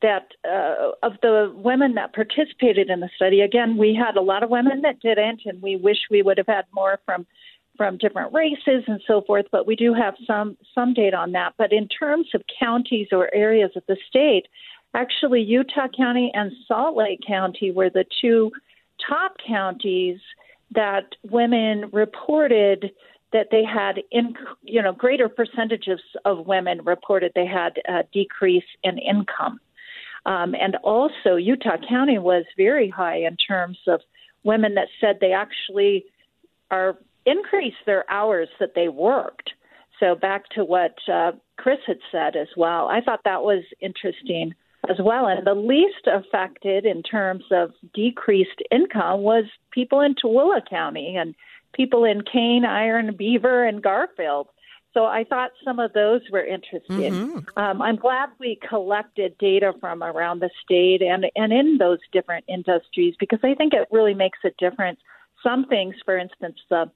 that 0.00 0.28
uh, 0.48 0.92
of 1.02 1.12
the 1.20 1.52
women 1.54 1.94
that 1.96 2.14
participated 2.14 2.88
in 2.88 3.00
the 3.00 3.10
study, 3.14 3.42
again, 3.42 3.76
we 3.76 3.94
had 3.94 4.16
a 4.16 4.22
lot 4.22 4.42
of 4.42 4.48
women 4.48 4.80
that 4.80 5.00
didn't, 5.00 5.42
and 5.44 5.60
we 5.60 5.76
wish 5.76 5.98
we 6.10 6.22
would 6.22 6.38
have 6.38 6.46
had 6.46 6.64
more 6.72 6.98
from 7.04 7.26
from 7.80 7.96
different 7.96 8.30
races 8.34 8.84
and 8.88 9.00
so 9.06 9.22
forth, 9.22 9.46
but 9.50 9.66
we 9.66 9.74
do 9.74 9.94
have 9.94 10.14
some 10.26 10.54
some 10.74 10.92
data 10.92 11.16
on 11.16 11.32
that. 11.32 11.54
But 11.56 11.72
in 11.72 11.88
terms 11.88 12.26
of 12.34 12.42
counties 12.60 13.08
or 13.10 13.34
areas 13.34 13.70
of 13.74 13.82
the 13.88 13.96
state, 14.06 14.48
actually 14.92 15.40
Utah 15.40 15.88
County 15.96 16.30
and 16.34 16.52
Salt 16.68 16.94
Lake 16.94 17.20
County 17.26 17.70
were 17.70 17.88
the 17.88 18.04
two 18.20 18.52
top 19.08 19.36
counties 19.48 20.18
that 20.72 21.06
women 21.22 21.88
reported 21.90 22.90
that 23.32 23.46
they 23.50 23.64
had 23.64 24.02
in 24.10 24.34
you 24.62 24.82
know 24.82 24.92
greater 24.92 25.30
percentages 25.30 26.02
of 26.26 26.46
women 26.46 26.82
reported 26.84 27.32
they 27.34 27.46
had 27.46 27.78
a 27.88 28.04
decrease 28.12 28.70
in 28.84 28.98
income. 28.98 29.58
Um, 30.26 30.54
and 30.54 30.76
also 30.82 31.36
Utah 31.36 31.78
County 31.88 32.18
was 32.18 32.44
very 32.58 32.90
high 32.90 33.20
in 33.20 33.38
terms 33.38 33.78
of 33.86 34.02
women 34.44 34.74
that 34.74 34.88
said 35.00 35.16
they 35.22 35.32
actually 35.32 36.04
are 36.70 36.98
increase 37.30 37.74
their 37.86 38.10
hours 38.10 38.48
that 38.58 38.74
they 38.74 38.88
worked. 38.88 39.50
So 39.98 40.14
back 40.14 40.48
to 40.50 40.64
what 40.64 40.94
uh, 41.12 41.32
Chris 41.58 41.78
had 41.86 41.98
said 42.10 42.36
as 42.36 42.48
well, 42.56 42.88
I 42.88 43.00
thought 43.00 43.20
that 43.24 43.42
was 43.42 43.64
interesting 43.80 44.54
as 44.88 44.96
well. 44.98 45.26
And 45.26 45.46
the 45.46 45.54
least 45.54 46.06
affected 46.06 46.86
in 46.86 47.02
terms 47.02 47.44
of 47.50 47.72
decreased 47.94 48.62
income 48.70 49.20
was 49.20 49.44
people 49.72 50.00
in 50.00 50.14
Tooele 50.14 50.66
County 50.68 51.16
and 51.16 51.34
people 51.74 52.04
in 52.04 52.22
Kane, 52.22 52.64
Iron, 52.64 53.14
Beaver, 53.16 53.64
and 53.64 53.82
Garfield. 53.82 54.48
So 54.92 55.04
I 55.04 55.24
thought 55.24 55.50
some 55.64 55.78
of 55.78 55.92
those 55.92 56.22
were 56.32 56.44
interesting. 56.44 57.12
Mm-hmm. 57.12 57.58
Um, 57.58 57.80
I'm 57.80 57.94
glad 57.96 58.30
we 58.40 58.58
collected 58.68 59.38
data 59.38 59.72
from 59.80 60.02
around 60.02 60.40
the 60.40 60.50
state 60.64 61.00
and 61.00 61.26
and 61.36 61.52
in 61.52 61.78
those 61.78 62.00
different 62.10 62.44
industries 62.48 63.14
because 63.20 63.38
I 63.44 63.54
think 63.54 63.72
it 63.72 63.86
really 63.92 64.14
makes 64.14 64.38
a 64.44 64.50
difference. 64.58 64.98
Some 65.44 65.66
things, 65.66 65.94
for 66.04 66.18
instance, 66.18 66.56
the 66.70 66.90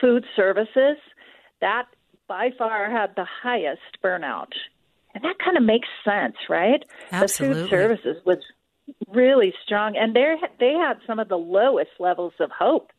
food 0.00 0.24
services, 0.34 0.96
that 1.60 1.86
by 2.28 2.50
far 2.58 2.90
had 2.90 3.14
the 3.16 3.26
highest 3.42 3.80
burnout. 4.02 4.52
And 5.14 5.24
that 5.24 5.36
kind 5.42 5.56
of 5.56 5.62
makes 5.62 5.88
sense, 6.04 6.36
right? 6.48 6.84
Absolutely. 7.10 7.62
The 7.62 7.68
food 7.68 7.70
services 7.70 8.16
was 8.26 8.38
really 9.08 9.54
strong, 9.64 9.96
and 9.96 10.14
they 10.14 10.34
they 10.60 10.72
had 10.72 10.98
some 11.06 11.18
of 11.18 11.28
the 11.28 11.38
lowest 11.38 11.90
levels 11.98 12.34
of 12.38 12.50
hope. 12.50 12.90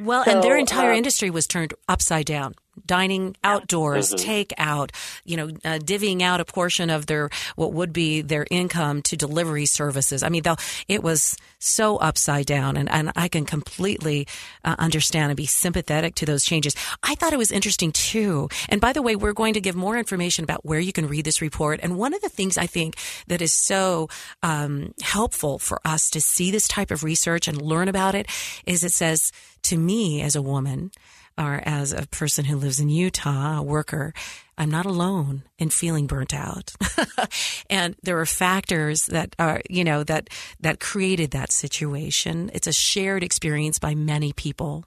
Well, 0.00 0.24
so, 0.24 0.32
and 0.32 0.42
their 0.42 0.56
entire 0.56 0.92
uh, 0.92 0.96
industry 0.96 1.30
was 1.30 1.46
turned 1.46 1.74
upside 1.88 2.26
down 2.26 2.54
dining 2.86 3.36
outdoors, 3.44 4.14
mm-hmm. 4.14 4.30
takeout, 4.30 4.90
you 5.24 5.36
know, 5.36 5.48
uh, 5.64 5.78
divvying 5.78 6.22
out 6.22 6.40
a 6.40 6.44
portion 6.44 6.90
of 6.90 7.06
their 7.06 7.30
what 7.56 7.72
would 7.72 7.92
be 7.92 8.20
their 8.22 8.46
income 8.50 9.02
to 9.02 9.16
delivery 9.16 9.66
services. 9.66 10.22
I 10.22 10.28
mean, 10.28 10.42
it 10.88 11.02
was 11.02 11.36
so 11.58 11.96
upside 11.98 12.46
down, 12.46 12.76
and, 12.76 12.90
and 12.90 13.12
I 13.16 13.28
can 13.28 13.44
completely 13.44 14.26
uh, 14.64 14.76
understand 14.78 15.30
and 15.30 15.36
be 15.36 15.46
sympathetic 15.46 16.14
to 16.16 16.26
those 16.26 16.44
changes. 16.44 16.74
I 17.02 17.14
thought 17.14 17.32
it 17.32 17.38
was 17.38 17.52
interesting 17.52 17.92
too. 17.92 18.48
And 18.68 18.80
by 18.80 18.92
the 18.92 19.02
way, 19.02 19.16
we're 19.16 19.32
going 19.32 19.54
to 19.54 19.60
give 19.60 19.76
more 19.76 19.96
information 19.98 20.44
about 20.44 20.64
where 20.64 20.80
you 20.80 20.92
can 20.92 21.06
read 21.06 21.24
this 21.24 21.42
report. 21.42 21.80
And 21.82 21.98
one 21.98 22.14
of 22.14 22.20
the 22.20 22.28
things 22.28 22.56
I 22.58 22.66
think 22.66 22.96
that 23.26 23.42
is 23.42 23.52
so 23.52 24.08
um, 24.42 24.94
helpful 25.02 25.58
for 25.58 25.80
us 25.84 26.10
to 26.10 26.20
see 26.20 26.50
this 26.50 26.68
type 26.68 26.90
of 26.90 27.04
research 27.04 27.48
and 27.48 27.60
learn 27.60 27.88
about 27.88 28.14
it 28.14 28.26
is 28.66 28.82
it 28.84 28.92
says 28.92 29.32
to 29.62 29.76
me 29.76 30.22
as 30.22 30.34
a 30.36 30.42
woman 30.42 30.90
or 31.38 31.62
as 31.64 31.92
a 31.92 32.06
person 32.08 32.44
who 32.44 32.56
lives 32.56 32.80
in 32.80 32.88
Utah, 32.88 33.58
a 33.58 33.62
worker, 33.62 34.12
I'm 34.60 34.70
not 34.70 34.84
alone 34.84 35.44
in 35.58 35.70
feeling 35.70 36.06
burnt 36.06 36.34
out. 36.34 36.74
and 37.70 37.96
there 38.02 38.18
are 38.20 38.26
factors 38.26 39.06
that 39.06 39.34
are, 39.38 39.62
you 39.70 39.84
know, 39.84 40.04
that, 40.04 40.28
that 40.60 40.80
created 40.80 41.30
that 41.30 41.50
situation. 41.50 42.50
It's 42.52 42.66
a 42.66 42.72
shared 42.72 43.24
experience 43.24 43.78
by 43.78 43.94
many 43.94 44.34
people. 44.34 44.84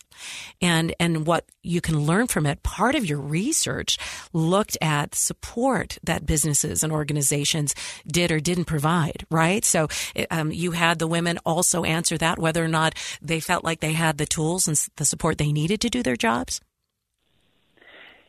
And, 0.61 0.93
and 0.99 1.25
what 1.25 1.45
you 1.63 1.81
can 1.81 2.01
learn 2.01 2.27
from 2.27 2.45
it, 2.45 2.61
part 2.61 2.93
of 2.93 3.07
your 3.07 3.19
research 3.19 3.97
looked 4.31 4.77
at 4.79 5.15
support 5.15 5.97
that 6.03 6.27
businesses 6.27 6.83
and 6.83 6.93
organizations 6.93 7.73
did 8.05 8.31
or 8.31 8.39
didn't 8.39 8.65
provide, 8.65 9.25
right? 9.31 9.65
So, 9.65 9.87
um, 10.29 10.51
you 10.51 10.73
had 10.73 10.99
the 10.99 11.07
women 11.07 11.39
also 11.47 11.83
answer 11.83 12.15
that, 12.19 12.37
whether 12.37 12.63
or 12.63 12.67
not 12.67 12.93
they 13.23 13.39
felt 13.39 13.63
like 13.63 13.79
they 13.79 13.93
had 13.93 14.19
the 14.19 14.27
tools 14.27 14.67
and 14.67 14.77
the 14.97 15.05
support 15.05 15.39
they 15.39 15.51
needed 15.51 15.81
to 15.81 15.89
do 15.89 16.03
their 16.03 16.15
jobs. 16.15 16.61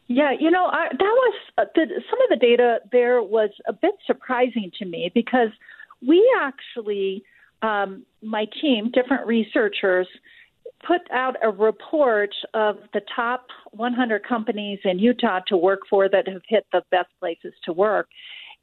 Yeah, 0.07 0.33
you 0.39 0.51
know, 0.51 0.67
I, 0.67 0.89
that 0.91 0.99
was 1.01 1.35
uh, 1.57 1.65
the, 1.75 1.87
some 2.11 2.21
of 2.23 2.29
the 2.29 2.37
data 2.37 2.81
there 2.93 3.23
was 3.23 3.51
a 3.67 3.73
bit 3.73 3.95
surprising 4.07 4.71
to 4.79 4.85
me 4.85 5.11
because 5.15 5.49
we 6.07 6.23
actually, 6.41 7.25
um, 7.63 8.05
my 8.23 8.47
team, 8.61 8.91
different 8.93 9.27
researchers, 9.27 10.07
put 10.87 11.01
out 11.11 11.37
a 11.43 11.51
report 11.51 12.35
of 12.53 12.77
the 12.93 13.01
top 13.15 13.47
100 13.71 14.27
companies 14.27 14.79
in 14.85 14.99
Utah 14.99 15.41
to 15.47 15.57
work 15.57 15.81
for 15.89 16.09
that 16.09 16.29
have 16.29 16.43
hit 16.47 16.67
the 16.73 16.83
best 16.91 17.09
places 17.19 17.55
to 17.65 17.73
work. 17.73 18.09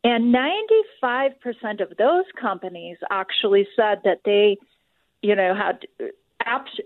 And 0.04 0.34
95% 0.34 1.82
of 1.82 1.98
those 1.98 2.26
companies 2.40 2.98
actually 3.10 3.68
said 3.76 4.00
that 4.04 4.22
they, 4.26 4.58
you 5.22 5.36
know, 5.36 5.56
had 5.56 5.80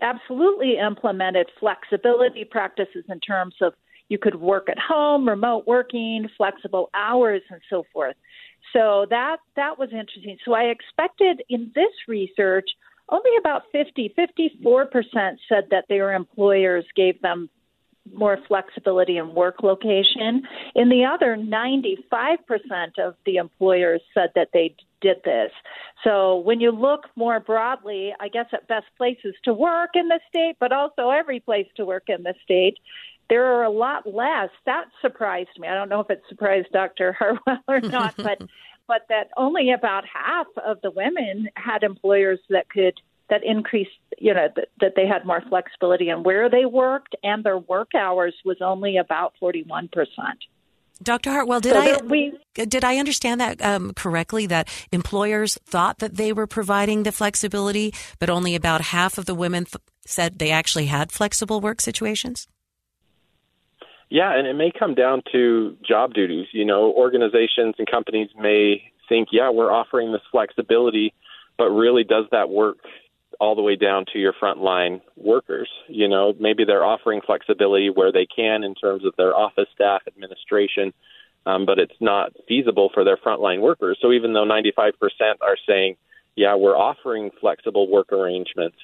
absolutely 0.02 0.78
implemented 0.78 1.50
flexibility 1.60 2.44
practices 2.44 3.06
in 3.10 3.20
terms 3.20 3.56
of 3.62 3.74
you 4.10 4.18
could 4.18 4.36
work 4.36 4.70
at 4.70 4.78
home, 4.80 5.28
remote 5.28 5.66
working, 5.68 6.28
flexible 6.38 6.90
hours, 6.94 7.42
and 7.50 7.62
so 7.70 7.86
forth. 7.92 8.16
So 8.74 9.06
that 9.10 9.38
that 9.56 9.80
was 9.80 9.90
interesting. 9.92 10.38
So 10.46 10.54
I 10.54 10.64
expected 10.64 11.44
in 11.50 11.72
this 11.76 11.92
research 12.08 12.70
only 13.10 13.32
about 13.40 13.64
50, 13.72 14.14
54 14.16 14.86
percent 14.88 15.40
said 15.48 15.66
that 15.72 15.86
their 15.88 16.14
employers 16.14 16.86
gave 16.96 17.22
them 17.22 17.50
more 18.14 18.38
flexibility 18.48 19.18
in 19.18 19.34
work 19.34 19.64
location. 19.64 20.44
In 20.76 20.90
the 20.90 21.06
other, 21.06 21.36
95% 21.36 21.98
of 23.00 23.16
the 23.26 23.38
employers 23.38 24.02
said 24.14 24.30
that 24.36 24.50
they 24.54 24.76
did 25.02 25.18
this. 25.24 25.52
So 26.04 26.38
when 26.38 26.60
you 26.60 26.72
look 26.72 27.06
more 27.16 27.40
broadly, 27.40 28.14
I 28.20 28.28
guess 28.28 28.46
at 28.54 28.68
best 28.68 28.86
places 28.98 29.34
to 29.44 29.54
work 29.54 29.92
in 29.96 30.08
the 30.08 30.20
state, 30.30 30.56
but 30.60 30.72
also 30.72 31.10
every 31.10 31.40
place 31.40 31.68
to 31.78 31.86
work 31.86 32.04
in 32.08 32.24
the 32.24 32.36
state, 32.44 32.78
there 33.30 33.46
are 33.46 33.64
a 33.64 33.70
lot 33.70 34.06
less. 34.06 34.50
That 34.66 34.86
surprised 35.02 35.58
me. 35.58 35.68
I 35.68 35.74
don't 35.74 35.90
know 35.90 36.00
if 36.00 36.10
it 36.10 36.22
surprised 36.30 36.68
Dr. 36.72 37.14
Hartwell 37.14 37.60
or 37.68 37.80
not, 37.82 38.16
but 38.18 38.42
but 38.88 39.02
that 39.10 39.30
only 39.36 39.72
about 39.72 40.04
half 40.06 40.48
of 40.64 40.80
the 40.82 40.92
women 40.92 41.50
had 41.56 41.84
employers 41.84 42.40
that 42.50 42.70
could 42.70 42.94
that 43.28 43.44
increased, 43.44 43.90
you 44.20 44.34
know, 44.34 44.48
that, 44.56 44.68
that 44.82 44.94
they 44.96 45.08
had 45.08 45.26
more 45.26 45.42
flexibility 45.50 46.10
in 46.10 46.22
where 46.22 46.48
they 46.48 46.66
worked, 46.66 47.16
and 47.24 47.44
their 47.44 47.58
work 47.58 47.96
hours 47.96 48.36
was 48.46 48.58
only 48.62 48.98
about 48.98 49.34
forty-one 49.40 49.90
percent. 49.90 50.40
Dr. 51.04 51.32
Hartwell, 51.32 51.60
did 51.60 51.74
so 51.74 51.80
I 51.80 51.98
we, 52.04 52.34
did 52.54 52.84
I 52.86 52.98
understand 52.98 53.42
that 53.42 53.62
um, 53.62 53.94
correctly? 53.96 54.46
That 54.46 54.70
employers 54.92 55.58
thought 55.66 55.98
that 56.00 56.16
they 56.16 56.32
were 56.32 56.48
providing 56.48 57.04
the 57.04 57.12
flexibility, 57.12 57.94
but 58.20 58.30
only 58.30 58.56
about 58.56 58.82
half 58.82 59.18
of 59.18 59.26
the 59.26 59.36
women 59.36 59.66
th- 59.66 59.82
said 60.06 60.40
they 60.40 60.52
actually 60.52 60.86
had 60.86 61.12
flexible 61.12 61.60
work 61.60 61.82
situations. 61.82 62.48
Yeah, 64.16 64.34
and 64.34 64.48
it 64.48 64.54
may 64.54 64.72
come 64.72 64.96
down 64.96 65.24
to 65.34 65.76
job 65.86 66.14
duties. 66.14 66.48
You 66.54 66.64
know, 66.64 66.94
organizations 66.94 67.76
and 67.78 67.86
companies 67.86 68.30
may 68.40 68.82
think, 69.10 69.28
yeah, 69.34 69.50
we're 69.50 69.70
offering 69.70 70.14
this 70.14 70.22
flexibility, 70.32 71.14
but 71.58 71.70
really, 71.70 72.06
does 72.06 72.24
that 72.32 72.50
work 72.50 72.78
all 73.42 73.56
the 73.56 73.62
way 73.62 73.76
down 73.76 74.06
to 74.14 74.20
your 74.20 74.32
frontline 74.32 75.02
workers? 75.18 75.68
You 75.90 76.08
know, 76.08 76.34
maybe 76.40 76.64
they're 76.64 76.86
offering 76.86 77.20
flexibility 77.26 77.90
where 77.90 78.14
they 78.14 78.26
can 78.26 78.64
in 78.64 78.74
terms 78.74 79.04
of 79.04 79.14
their 79.18 79.36
office 79.36 79.68
staff, 79.76 80.04
administration, 80.08 80.94
um, 81.46 81.66
but 81.66 81.78
it's 81.78 82.00
not 82.00 82.32
feasible 82.48 82.92
for 82.94 83.04
their 83.04 83.18
frontline 83.18 83.60
workers. 83.60 83.98
So 84.02 84.14
even 84.14 84.32
though 84.32 84.46
95% 84.46 84.94
are 85.42 85.58
saying, 85.68 85.98
yeah, 86.38 86.56
we're 86.56 86.78
offering 86.78 87.32
flexible 87.42 87.92
work 87.92 88.14
arrangements, 88.14 88.78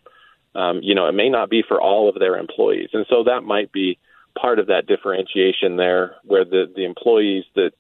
um, 0.56 0.82
you 0.84 0.94
know, 0.94 1.08
it 1.08 1.14
may 1.14 1.30
not 1.30 1.50
be 1.50 1.64
for 1.66 1.80
all 1.80 2.10
of 2.10 2.16
their 2.16 2.36
employees. 2.36 2.90
And 2.92 3.06
so 3.10 3.24
that 3.24 3.46
might 3.46 3.72
be 3.72 3.98
part 4.40 4.60
of 4.60 4.68
that 4.68 4.88
differentiation 4.88 5.78
there, 5.78 6.16
where 6.24 6.46
the 6.46 6.66
the 6.76 6.86
employees 6.86 7.44
that 7.56 7.72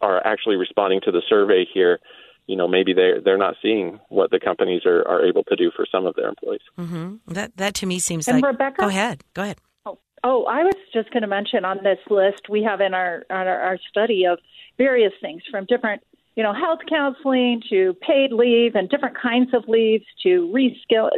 are 0.00 0.24
actually 0.26 0.56
responding 0.56 1.00
to 1.02 1.10
the 1.10 1.22
survey 1.28 1.66
here, 1.72 1.98
you 2.46 2.56
know, 2.56 2.68
maybe 2.68 2.92
they 2.92 3.14
they're 3.24 3.38
not 3.38 3.54
seeing 3.62 4.00
what 4.08 4.30
the 4.30 4.40
companies 4.40 4.82
are, 4.84 5.06
are 5.08 5.24
able 5.24 5.44
to 5.44 5.56
do 5.56 5.70
for 5.74 5.86
some 5.90 6.06
of 6.06 6.14
their 6.14 6.28
employees. 6.28 6.60
Mm-hmm. 6.78 7.32
That 7.32 7.56
that 7.56 7.74
to 7.74 7.86
me 7.86 7.98
seems 7.98 8.28
and 8.28 8.40
like. 8.40 8.52
Rebecca, 8.52 8.82
go 8.82 8.88
ahead. 8.88 9.24
Go 9.34 9.42
ahead. 9.42 9.58
Oh, 9.86 9.98
oh, 10.22 10.44
I 10.44 10.62
was 10.62 10.74
just 10.92 11.10
going 11.10 11.22
to 11.22 11.28
mention 11.28 11.64
on 11.64 11.78
this 11.82 11.98
list 12.10 12.48
we 12.48 12.62
have 12.62 12.80
in 12.80 12.94
our 12.94 13.24
our, 13.30 13.48
our 13.48 13.78
study 13.90 14.26
of 14.26 14.38
various 14.76 15.12
things 15.20 15.42
from 15.50 15.64
different 15.66 16.02
you 16.36 16.42
know, 16.42 16.52
health 16.52 16.80
counseling 16.88 17.62
to 17.70 17.94
paid 18.00 18.32
leave 18.32 18.74
and 18.74 18.88
different 18.88 19.16
kinds 19.20 19.54
of 19.54 19.68
leaves 19.68 20.04
to 20.22 20.52
reskill, 20.52 21.08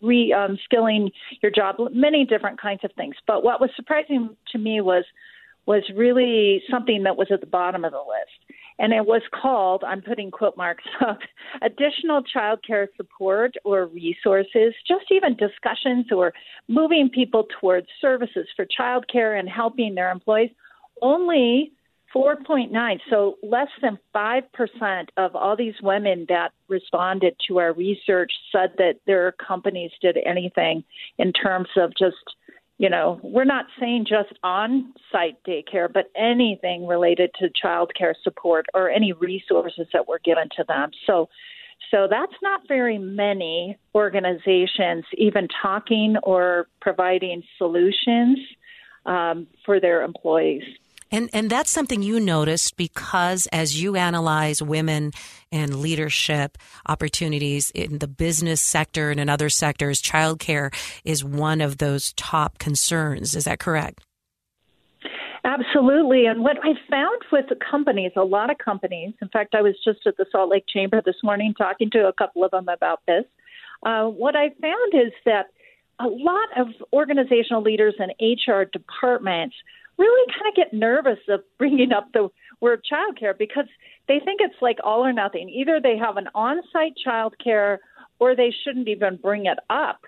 re-skilling 0.00 1.02
um, 1.02 1.10
your 1.42 1.50
job, 1.50 1.76
many 1.92 2.24
different 2.24 2.60
kinds 2.60 2.80
of 2.84 2.92
things. 2.96 3.16
But 3.26 3.42
what 3.42 3.60
was 3.60 3.70
surprising 3.74 4.36
to 4.52 4.58
me 4.58 4.80
was 4.80 5.04
was 5.66 5.82
really 5.94 6.62
something 6.70 7.02
that 7.04 7.16
was 7.16 7.28
at 7.30 7.40
the 7.40 7.46
bottom 7.46 7.84
of 7.84 7.92
the 7.92 7.98
list. 7.98 8.58
And 8.78 8.94
it 8.94 9.04
was 9.04 9.20
called, 9.30 9.84
I'm 9.86 10.00
putting 10.00 10.30
quote 10.30 10.56
marks 10.56 10.84
up, 11.06 11.18
additional 11.62 12.22
child 12.22 12.60
care 12.66 12.88
support 12.96 13.54
or 13.64 13.86
resources, 13.86 14.74
just 14.88 15.04
even 15.10 15.36
discussions 15.36 16.06
or 16.10 16.32
moving 16.66 17.10
people 17.10 17.46
towards 17.60 17.86
services 18.00 18.48
for 18.56 18.64
child 18.64 19.04
care 19.12 19.36
and 19.36 19.48
helping 19.48 19.94
their 19.94 20.10
employees. 20.10 20.50
Only 21.02 21.72
4.9, 22.14 23.00
so 23.08 23.36
less 23.42 23.68
than 23.80 23.98
5% 24.14 25.08
of 25.16 25.36
all 25.36 25.56
these 25.56 25.74
women 25.82 26.26
that 26.28 26.52
responded 26.68 27.36
to 27.46 27.58
our 27.58 27.72
research 27.72 28.32
said 28.50 28.72
that 28.78 28.96
their 29.06 29.32
companies 29.32 29.92
did 30.00 30.18
anything 30.26 30.82
in 31.18 31.32
terms 31.32 31.68
of 31.76 31.92
just, 31.96 32.16
you 32.78 32.90
know, 32.90 33.20
we're 33.22 33.44
not 33.44 33.66
saying 33.78 34.06
just 34.08 34.36
on 34.42 34.92
site 35.12 35.36
daycare, 35.44 35.92
but 35.92 36.10
anything 36.16 36.86
related 36.86 37.30
to 37.38 37.48
child 37.50 37.92
care 37.96 38.16
support 38.24 38.66
or 38.74 38.90
any 38.90 39.12
resources 39.12 39.86
that 39.92 40.08
were 40.08 40.20
given 40.24 40.48
to 40.56 40.64
them. 40.66 40.90
So, 41.06 41.28
so 41.92 42.08
that's 42.10 42.34
not 42.42 42.66
very 42.66 42.98
many 42.98 43.78
organizations 43.94 45.04
even 45.16 45.46
talking 45.62 46.16
or 46.24 46.66
providing 46.80 47.44
solutions 47.56 48.38
um, 49.06 49.46
for 49.64 49.80
their 49.80 50.02
employees. 50.02 50.64
And 51.10 51.28
and 51.32 51.50
that's 51.50 51.70
something 51.70 52.02
you 52.02 52.20
noticed 52.20 52.76
because 52.76 53.48
as 53.52 53.80
you 53.80 53.96
analyze 53.96 54.62
women 54.62 55.12
and 55.50 55.80
leadership 55.80 56.56
opportunities 56.86 57.70
in 57.72 57.98
the 57.98 58.08
business 58.08 58.60
sector 58.60 59.10
and 59.10 59.18
in 59.18 59.28
other 59.28 59.48
sectors, 59.48 60.00
childcare 60.00 60.72
is 61.04 61.24
one 61.24 61.60
of 61.60 61.78
those 61.78 62.12
top 62.14 62.58
concerns. 62.58 63.34
Is 63.34 63.44
that 63.44 63.58
correct? 63.58 64.04
Absolutely. 65.42 66.26
And 66.26 66.42
what 66.42 66.58
I 66.62 66.74
found 66.90 67.22
with 67.32 67.46
companies, 67.70 68.12
a 68.14 68.22
lot 68.22 68.50
of 68.50 68.58
companies, 68.58 69.14
in 69.22 69.28
fact, 69.28 69.54
I 69.54 69.62
was 69.62 69.74
just 69.82 70.06
at 70.06 70.16
the 70.16 70.26
Salt 70.30 70.50
Lake 70.50 70.64
Chamber 70.68 71.00
this 71.04 71.16
morning 71.22 71.54
talking 71.56 71.90
to 71.92 72.08
a 72.08 72.12
couple 72.12 72.44
of 72.44 72.50
them 72.50 72.68
about 72.68 73.00
this. 73.06 73.24
Uh, 73.82 74.04
what 74.04 74.36
I 74.36 74.50
found 74.60 74.92
is 74.94 75.12
that 75.24 75.46
a 75.98 76.06
lot 76.06 76.48
of 76.58 76.68
organizational 76.92 77.62
leaders 77.62 77.94
and 77.98 78.12
HR 78.20 78.64
departments 78.64 79.54
really 80.00 80.32
kind 80.32 80.48
of 80.48 80.56
get 80.56 80.72
nervous 80.72 81.18
of 81.28 81.40
bringing 81.58 81.92
up 81.92 82.08
the 82.12 82.28
word 82.60 82.82
childcare 82.90 83.36
because 83.38 83.66
they 84.08 84.18
think 84.24 84.40
it's 84.42 84.60
like 84.60 84.78
all 84.82 85.04
or 85.04 85.12
nothing. 85.12 85.48
Either 85.48 85.78
they 85.80 85.96
have 85.96 86.16
an 86.16 86.28
on-site 86.34 86.94
childcare 87.06 87.78
or 88.18 88.34
they 88.34 88.52
shouldn't 88.64 88.88
even 88.88 89.16
bring 89.16 89.46
it 89.46 89.58
up. 89.68 90.00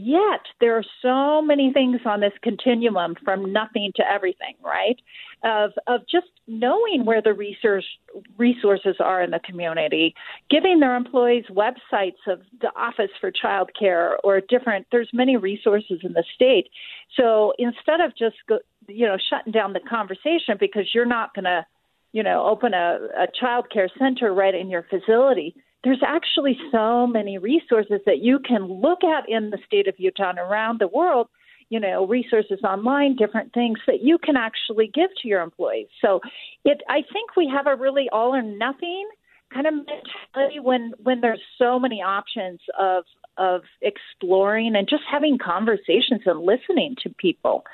Yet 0.00 0.42
there 0.60 0.76
are 0.76 0.84
so 1.02 1.42
many 1.42 1.72
things 1.72 1.98
on 2.06 2.20
this 2.20 2.32
continuum 2.40 3.16
from 3.24 3.52
nothing 3.52 3.90
to 3.96 4.04
everything, 4.08 4.54
right? 4.64 4.94
Of 5.42 5.72
of 5.88 6.02
just 6.08 6.28
knowing 6.46 7.04
where 7.04 7.20
the 7.20 7.32
research 7.32 7.84
resources 8.36 8.94
are 9.00 9.20
in 9.20 9.32
the 9.32 9.40
community, 9.40 10.14
giving 10.50 10.78
their 10.78 10.94
employees 10.94 11.46
websites 11.50 12.22
of 12.28 12.42
the 12.60 12.70
Office 12.76 13.10
for 13.20 13.32
Child 13.32 13.70
Care 13.76 14.18
or 14.22 14.40
different. 14.40 14.86
There's 14.92 15.10
many 15.12 15.36
resources 15.36 15.98
in 16.04 16.12
the 16.12 16.22
state. 16.32 16.68
So 17.16 17.54
instead 17.58 18.00
of 18.00 18.16
just 18.16 18.36
go, 18.48 18.60
you 18.86 19.04
know 19.04 19.16
shutting 19.28 19.52
down 19.52 19.72
the 19.72 19.80
conversation 19.80 20.56
because 20.60 20.94
you're 20.94 21.06
not 21.06 21.34
going 21.34 21.46
to 21.46 21.66
you 22.12 22.22
know 22.22 22.46
open 22.46 22.72
a, 22.72 23.00
a 23.18 23.26
child 23.40 23.66
care 23.72 23.90
center 23.98 24.32
right 24.32 24.54
in 24.54 24.70
your 24.70 24.84
facility 24.84 25.56
there's 25.84 26.02
actually 26.06 26.58
so 26.72 27.06
many 27.06 27.38
resources 27.38 28.00
that 28.06 28.18
you 28.18 28.38
can 28.40 28.64
look 28.64 29.04
at 29.04 29.28
in 29.28 29.50
the 29.50 29.58
state 29.66 29.88
of 29.88 29.94
Utah 29.98 30.30
and 30.30 30.38
around 30.38 30.80
the 30.80 30.88
world 30.88 31.28
you 31.70 31.78
know 31.78 32.06
resources 32.06 32.58
online 32.64 33.14
different 33.16 33.52
things 33.52 33.78
that 33.86 34.00
you 34.02 34.18
can 34.18 34.36
actually 34.36 34.90
give 34.92 35.10
to 35.20 35.28
your 35.28 35.42
employees 35.42 35.88
so 36.00 36.18
it 36.64 36.80
i 36.88 37.02
think 37.12 37.36
we 37.36 37.46
have 37.46 37.66
a 37.66 37.76
really 37.76 38.08
all 38.10 38.34
or 38.34 38.40
nothing 38.40 39.06
kind 39.52 39.66
of 39.66 39.74
mentality 39.74 40.60
when 40.60 40.92
when 41.02 41.20
there's 41.20 41.42
so 41.58 41.78
many 41.78 42.00
options 42.00 42.58
of 42.78 43.04
of 43.36 43.60
exploring 43.82 44.74
and 44.74 44.88
just 44.88 45.02
having 45.12 45.36
conversations 45.36 46.22
and 46.24 46.40
listening 46.40 46.96
to 47.02 47.10
people 47.18 47.64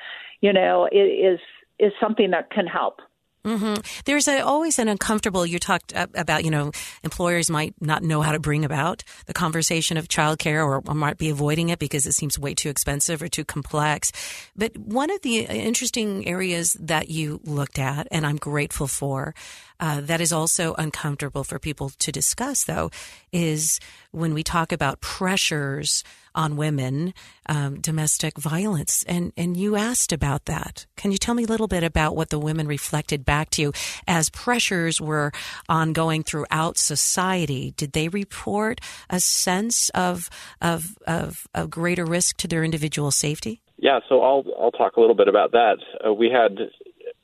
you 0.45 0.53
know, 0.53 0.87
is 0.93 1.41
is 1.79 1.93
something 1.99 2.31
that 2.33 2.51
can 2.51 2.67
help. 2.67 3.01
Mm-hmm. 3.45 3.83
There's 4.07 4.27
a, 4.27 4.41
always 4.41 4.79
an 4.79 4.89
uncomfortable. 4.89 5.45
You 5.45 5.59
talked 5.59 5.93
about, 5.95 6.45
you 6.45 6.51
know, 6.51 6.73
employers 7.03 7.51
might 7.51 7.75
not 7.81 8.03
know 8.03 8.23
how 8.23 8.33
to 8.33 8.39
bring 8.39 8.65
about 8.65 9.05
the 9.27 9.35
conversation 9.35 9.97
of 9.99 10.09
childcare, 10.09 10.65
or, 10.65 10.83
or 10.87 10.95
might 10.95 11.19
be 11.19 11.29
avoiding 11.29 11.69
it 11.69 11.79
because 11.79 12.07
it 12.07 12.13
seems 12.13 12.39
way 12.39 12.55
too 12.55 12.71
expensive 12.71 13.21
or 13.21 13.29
too 13.29 13.45
complex. 13.45 14.13
But 14.57 14.77
one 14.79 15.11
of 15.11 15.21
the 15.21 15.41
interesting 15.41 16.27
areas 16.27 16.75
that 16.81 17.11
you 17.11 17.41
looked 17.45 17.79
at, 17.79 18.09
and 18.11 18.27
I'm 18.27 18.37
grateful 18.37 18.87
for, 18.87 19.35
uh, 19.81 20.01
that 20.03 20.21
is 20.21 20.33
also 20.33 20.75
uncomfortable 20.79 21.45
for 21.45 21.59
people 21.59 21.91
to 21.99 22.13
discuss, 22.13 22.65
though, 22.65 22.91
is 23.33 23.81
when 24.13 24.35
we 24.35 24.43
talk 24.43 24.73
about 24.73 25.01
pressures 25.01 26.05
on 26.35 26.57
women, 26.57 27.15
um, 27.47 27.81
domestic 27.81 28.37
violence. 28.39 29.05
And, 29.07 29.33
and 29.37 29.57
you 29.57 29.77
asked 29.77 30.13
about 30.13 30.47
that. 30.47 30.87
Can 30.97 31.13
you 31.13 31.19
tell 31.19 31.35
me 31.35 31.45
a 31.45 31.47
little 31.47 31.69
bit 31.69 31.85
about 31.85 32.17
what 32.17 32.31
the 32.31 32.39
women 32.39 32.67
reflected 32.67 33.25
back 33.25 33.51
to 33.51 33.63
you 33.63 33.73
as 34.07 34.31
pressures 34.31 35.01
were 35.01 35.33
ongoing 35.69 36.23
throughout 36.23 36.77
society? 36.77 37.73
Did 37.77 37.93
they 37.93 38.09
report 38.09 38.81
a 39.11 39.21
sense 39.21 39.91
of, 39.91 40.29
of, 40.61 40.97
of, 41.07 41.47
of 41.55 41.71
greater 41.71 42.05
risk 42.05 42.37
to 42.39 42.49
their 42.49 42.65
individual 42.65 43.11
safety? 43.11 43.61
Yeah, 43.77 44.01
so 44.09 44.23
I'll 44.23 44.45
I'll 44.59 44.71
talk 44.71 44.97
a 44.97 45.01
little 45.01 45.17
bit 45.17 45.29
about 45.29 45.53
that. 45.53 45.77
Uh, 46.07 46.15
we 46.15 46.31
had 46.31 46.71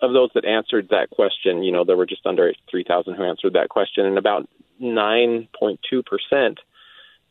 of 0.02 0.12
those 0.12 0.30
that 0.34 0.44
answered 0.44 0.88
that 0.90 1.10
question, 1.10 1.62
you 1.62 1.72
know, 1.72 1.84
there 1.84 1.96
were 1.96 2.06
just 2.06 2.26
under 2.26 2.52
3,000 2.70 3.14
who 3.14 3.24
answered 3.24 3.52
that 3.54 3.68
question, 3.68 4.06
and 4.06 4.18
about 4.18 4.48
9.2 4.80 5.78
percent 6.04 6.58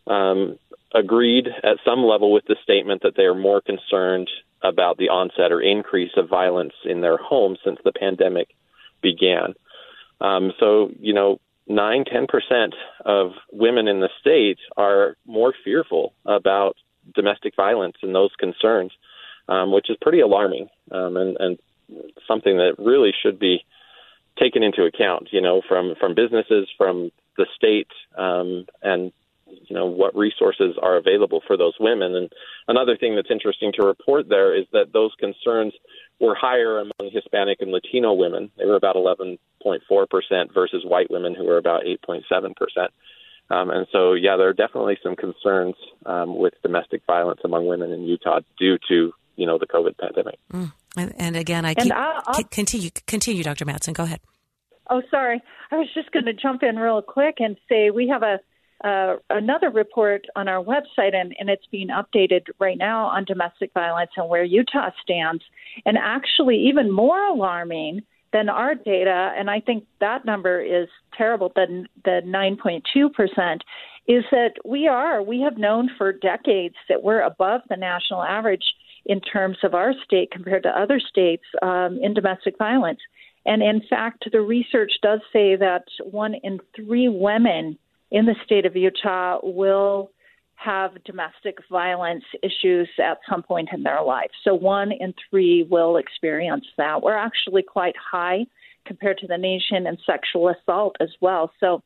um, 0.07 0.57
agreed 0.93 1.47
at 1.47 1.77
some 1.85 2.03
level 2.03 2.31
with 2.31 2.45
the 2.45 2.55
statement 2.63 3.03
that 3.03 3.15
they 3.15 3.23
are 3.23 3.35
more 3.35 3.61
concerned 3.61 4.29
about 4.61 4.97
the 4.97 5.09
onset 5.09 5.51
or 5.51 5.61
increase 5.61 6.11
of 6.17 6.27
violence 6.27 6.73
in 6.83 7.01
their 7.01 7.17
home 7.17 7.57
since 7.63 7.79
the 7.83 7.91
pandemic 7.91 8.49
began. 9.01 9.53
Um, 10.19 10.51
so, 10.59 10.91
you 10.99 11.13
know, 11.13 11.39
nine, 11.67 12.03
ten 12.05 12.27
percent 12.27 12.75
of 13.05 13.31
women 13.51 13.87
in 13.87 13.99
the 13.99 14.09
state 14.19 14.57
are 14.75 15.15
more 15.25 15.53
fearful 15.63 16.13
about 16.25 16.75
domestic 17.15 17.55
violence 17.55 17.95
and 18.01 18.13
those 18.13 18.31
concerns, 18.37 18.91
um, 19.47 19.71
which 19.71 19.89
is 19.89 19.97
pretty 20.01 20.19
alarming 20.19 20.67
um, 20.91 21.15
and, 21.15 21.37
and 21.39 21.59
something 22.27 22.57
that 22.57 22.75
really 22.77 23.13
should 23.23 23.39
be 23.39 23.65
taken 24.39 24.63
into 24.63 24.83
account. 24.83 25.29
You 25.31 25.41
know, 25.41 25.61
from 25.67 25.95
from 25.99 26.15
businesses, 26.15 26.67
from 26.77 27.11
the 27.37 27.45
state, 27.55 27.87
um, 28.17 28.65
and 28.81 29.11
you 29.45 29.75
know 29.75 29.85
what 29.85 30.15
resources 30.15 30.75
are 30.81 30.97
available 30.97 31.41
for 31.45 31.57
those 31.57 31.73
women. 31.79 32.15
And 32.15 32.29
another 32.67 32.97
thing 32.97 33.15
that's 33.15 33.31
interesting 33.31 33.71
to 33.73 33.85
report 33.85 34.29
there 34.29 34.55
is 34.55 34.65
that 34.73 34.93
those 34.93 35.11
concerns 35.19 35.73
were 36.19 36.35
higher 36.35 36.79
among 36.79 37.11
Hispanic 37.11 37.61
and 37.61 37.71
Latino 37.71 38.13
women. 38.13 38.51
They 38.57 38.65
were 38.65 38.75
about 38.75 38.95
11.4 38.95 40.09
percent 40.09 40.53
versus 40.53 40.83
white 40.85 41.09
women 41.09 41.35
who 41.35 41.45
were 41.45 41.57
about 41.57 41.83
8.7 41.83 42.55
percent. 42.55 42.91
Um, 43.51 43.71
and 43.71 43.87
so, 43.91 44.13
yeah, 44.13 44.37
there 44.37 44.47
are 44.47 44.53
definitely 44.53 44.99
some 45.01 45.15
concerns 45.15 45.75
um, 46.05 46.37
with 46.37 46.53
domestic 46.61 47.01
violence 47.07 47.41
among 47.43 47.65
women 47.65 47.91
in 47.91 48.03
Utah 48.03 48.41
due 48.59 48.77
to 48.89 49.11
you 49.35 49.45
know 49.45 49.57
the 49.57 49.65
COVID 49.65 49.97
pandemic. 49.97 50.37
Mm. 50.53 50.71
And, 50.97 51.13
and, 51.17 51.35
again, 51.35 51.65
I 51.65 51.75
keep, 51.75 51.93
I'll, 51.93 52.21
I'll, 52.25 52.43
continue 52.45 52.89
continue, 53.05 53.43
Dr. 53.43 53.65
Madsen. 53.65 53.93
Go 53.93 54.03
ahead. 54.03 54.21
Oh, 54.89 55.01
sorry. 55.11 55.41
I 55.71 55.75
was 55.75 55.87
just 55.93 56.11
going 56.11 56.25
to 56.25 56.33
jump 56.33 56.63
in 56.63 56.77
real 56.77 57.01
quick 57.01 57.35
and 57.39 57.57
say 57.69 57.91
we 57.91 58.07
have 58.07 58.23
a 58.23 58.39
uh, 58.81 59.17
another 59.29 59.69
report 59.69 60.25
on 60.35 60.47
our 60.47 60.63
website, 60.63 61.13
and, 61.13 61.35
and 61.37 61.49
it's 61.49 61.65
being 61.71 61.89
updated 61.89 62.43
right 62.59 62.77
now 62.77 63.07
on 63.07 63.25
domestic 63.25 63.73
violence 63.73 64.11
and 64.15 64.29
where 64.29 64.43
Utah 64.43 64.91
stands. 65.03 65.43
And 65.85 65.97
actually, 65.97 66.69
even 66.69 66.89
more 66.91 67.21
alarming 67.21 68.03
than 68.31 68.47
our 68.47 68.75
data, 68.75 69.33
and 69.37 69.49
I 69.49 69.59
think 69.59 69.85
that 69.99 70.23
number 70.23 70.61
is 70.61 70.87
terrible, 71.17 71.51
the, 71.55 71.85
the 72.05 72.21
9.2%, 72.25 73.59
is 74.07 74.23
that 74.31 74.53
we 74.63 74.87
are, 74.87 75.21
we 75.21 75.41
have 75.41 75.57
known 75.57 75.89
for 75.97 76.13
decades 76.13 76.75
that 76.87 77.03
we're 77.03 77.21
above 77.21 77.61
the 77.69 77.75
national 77.75 78.23
average 78.23 78.63
in 79.05 79.21
terms 79.21 79.57
of 79.63 79.73
our 79.73 79.93
state 80.03 80.31
compared 80.31 80.63
to 80.63 80.69
other 80.69 80.99
states 80.99 81.43
um, 81.61 81.99
in 82.01 82.13
domestic 82.13 82.57
violence. 82.57 82.99
And 83.45 83.63
in 83.63 83.81
fact, 83.89 84.27
the 84.31 84.41
research 84.41 84.91
does 85.01 85.21
say 85.31 85.55
that 85.55 85.85
one 86.03 86.35
in 86.43 86.59
three 86.75 87.07
women 87.09 87.77
in 88.11 88.25
the 88.25 88.35
state 88.43 88.65
of 88.65 88.75
Utah 88.75 89.39
will 89.43 90.11
have 90.55 91.03
domestic 91.05 91.57
violence 91.71 92.25
issues 92.43 92.89
at 93.01 93.19
some 93.29 93.41
point 93.41 93.69
in 93.71 93.83
their 93.83 94.03
life. 94.03 94.31
So 94.43 94.53
one 94.53 94.91
in 94.91 95.13
three 95.29 95.65
will 95.69 95.95
experience 95.95 96.65
that. 96.77 97.01
We're 97.01 97.15
actually 97.15 97.63
quite 97.63 97.95
high 97.97 98.45
compared 98.85 99.19
to 99.19 99.27
the 99.27 99.37
nation 99.37 99.87
in 99.87 99.97
sexual 100.05 100.49
assault 100.49 100.97
as 100.99 101.09
well. 101.21 101.51
So 101.59 101.81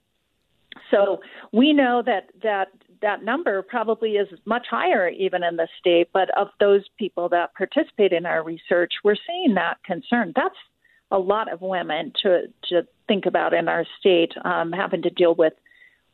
so 0.90 1.22
we 1.52 1.72
know 1.72 2.02
that 2.04 2.30
that 2.42 2.70
that 3.04 3.24
number 3.24 3.62
probably 3.62 4.14
is 4.14 4.28
much 4.46 4.66
higher 4.70 5.08
even 5.10 5.44
in 5.44 5.58
the 5.58 5.68
state, 5.80 6.10
but 6.14 6.36
of 6.38 6.48
those 6.60 6.82
people 6.98 7.30
that 7.30 7.54
participate 7.54 8.14
in 8.14 8.26
our 8.26 8.44
research, 8.44 8.94
we're 9.04 9.16
seeing 9.28 9.54
that 9.54 9.78
concern. 9.86 10.34
That's 10.36 10.56
a 11.12 11.20
lot 11.20 11.52
of 11.52 11.62
women 11.62 12.12
to 12.24 12.48
to 12.70 12.88
think 13.08 13.26
about 13.28 13.54
in 13.54 13.68
our 13.68 13.86
state 14.00 14.32
um, 14.44 14.72
having 14.72 15.04
to 15.04 15.10
deal 15.12 15.36
with 15.36 15.54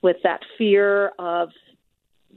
with 0.01 0.17
that 0.23 0.41
fear 0.57 1.11
of 1.19 1.49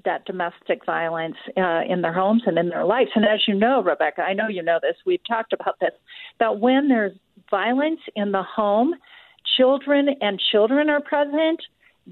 that 0.05 0.25
domestic 0.25 0.85
violence 0.85 1.37
uh, 1.57 1.83
in 1.89 2.03
their 2.03 2.13
homes 2.13 2.43
and 2.47 2.59
in 2.59 2.69
their 2.69 2.85
lives. 2.85 3.11
And 3.15 3.25
as 3.25 3.41
you 3.47 3.55
know, 3.55 3.83
Rebecca, 3.83 4.23
I 4.23 4.33
know 4.33 4.49
you 4.49 4.63
know 4.63 4.79
this, 4.83 4.97
we've 5.07 5.21
talked 5.29 5.53
about 5.53 5.79
this, 5.81 5.93
that 6.41 6.59
when 6.59 6.89
there's 6.89 7.17
violence 7.51 8.01
in 8.17 8.33
the 8.33 8.43
home, 8.43 8.95
children 9.57 10.09
and 10.21 10.41
children 10.51 10.89
are 10.89 11.01
present, 11.01 11.61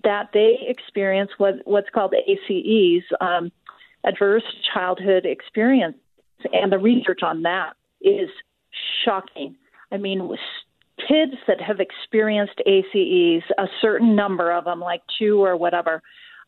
that 0.04 0.30
they 0.32 0.58
experience 0.66 1.30
what, 1.38 1.54
what's 1.64 1.88
called 1.90 2.14
ACEs, 2.14 3.04
um, 3.20 3.50
adverse 4.04 4.44
childhood 4.72 5.26
experience. 5.26 5.96
And 6.52 6.72
the 6.72 6.78
research 6.78 7.20
on 7.22 7.42
that 7.42 7.72
is 8.00 8.30
shocking. 9.04 9.56
I 9.92 9.96
mean, 9.96 10.30
kids 11.08 11.34
that 11.46 11.60
have 11.60 11.80
experienced 11.80 12.60
ACEs, 12.66 13.42
a 13.58 13.66
certain 13.80 14.14
number 14.14 14.50
of 14.52 14.64
them, 14.64 14.80
like 14.80 15.02
two 15.18 15.42
or 15.44 15.56
whatever, 15.56 16.02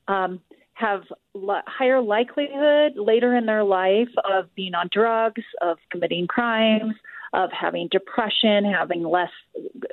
um, 0.09 0.41
have 0.75 1.03
l- 1.35 1.63
higher 1.67 2.01
likelihood 2.01 2.93
later 2.97 3.37
in 3.37 3.47
their 3.47 3.65
life 3.65 4.09
of 4.25 4.55
being 4.55 4.75
on 4.75 4.89
drugs, 4.93 5.43
of 5.61 5.79
committing 5.91 6.27
crimes, 6.27 6.95
of 7.33 7.51
having 7.51 7.89
depression, 7.91 8.65
having 8.65 9.03
less 9.03 9.31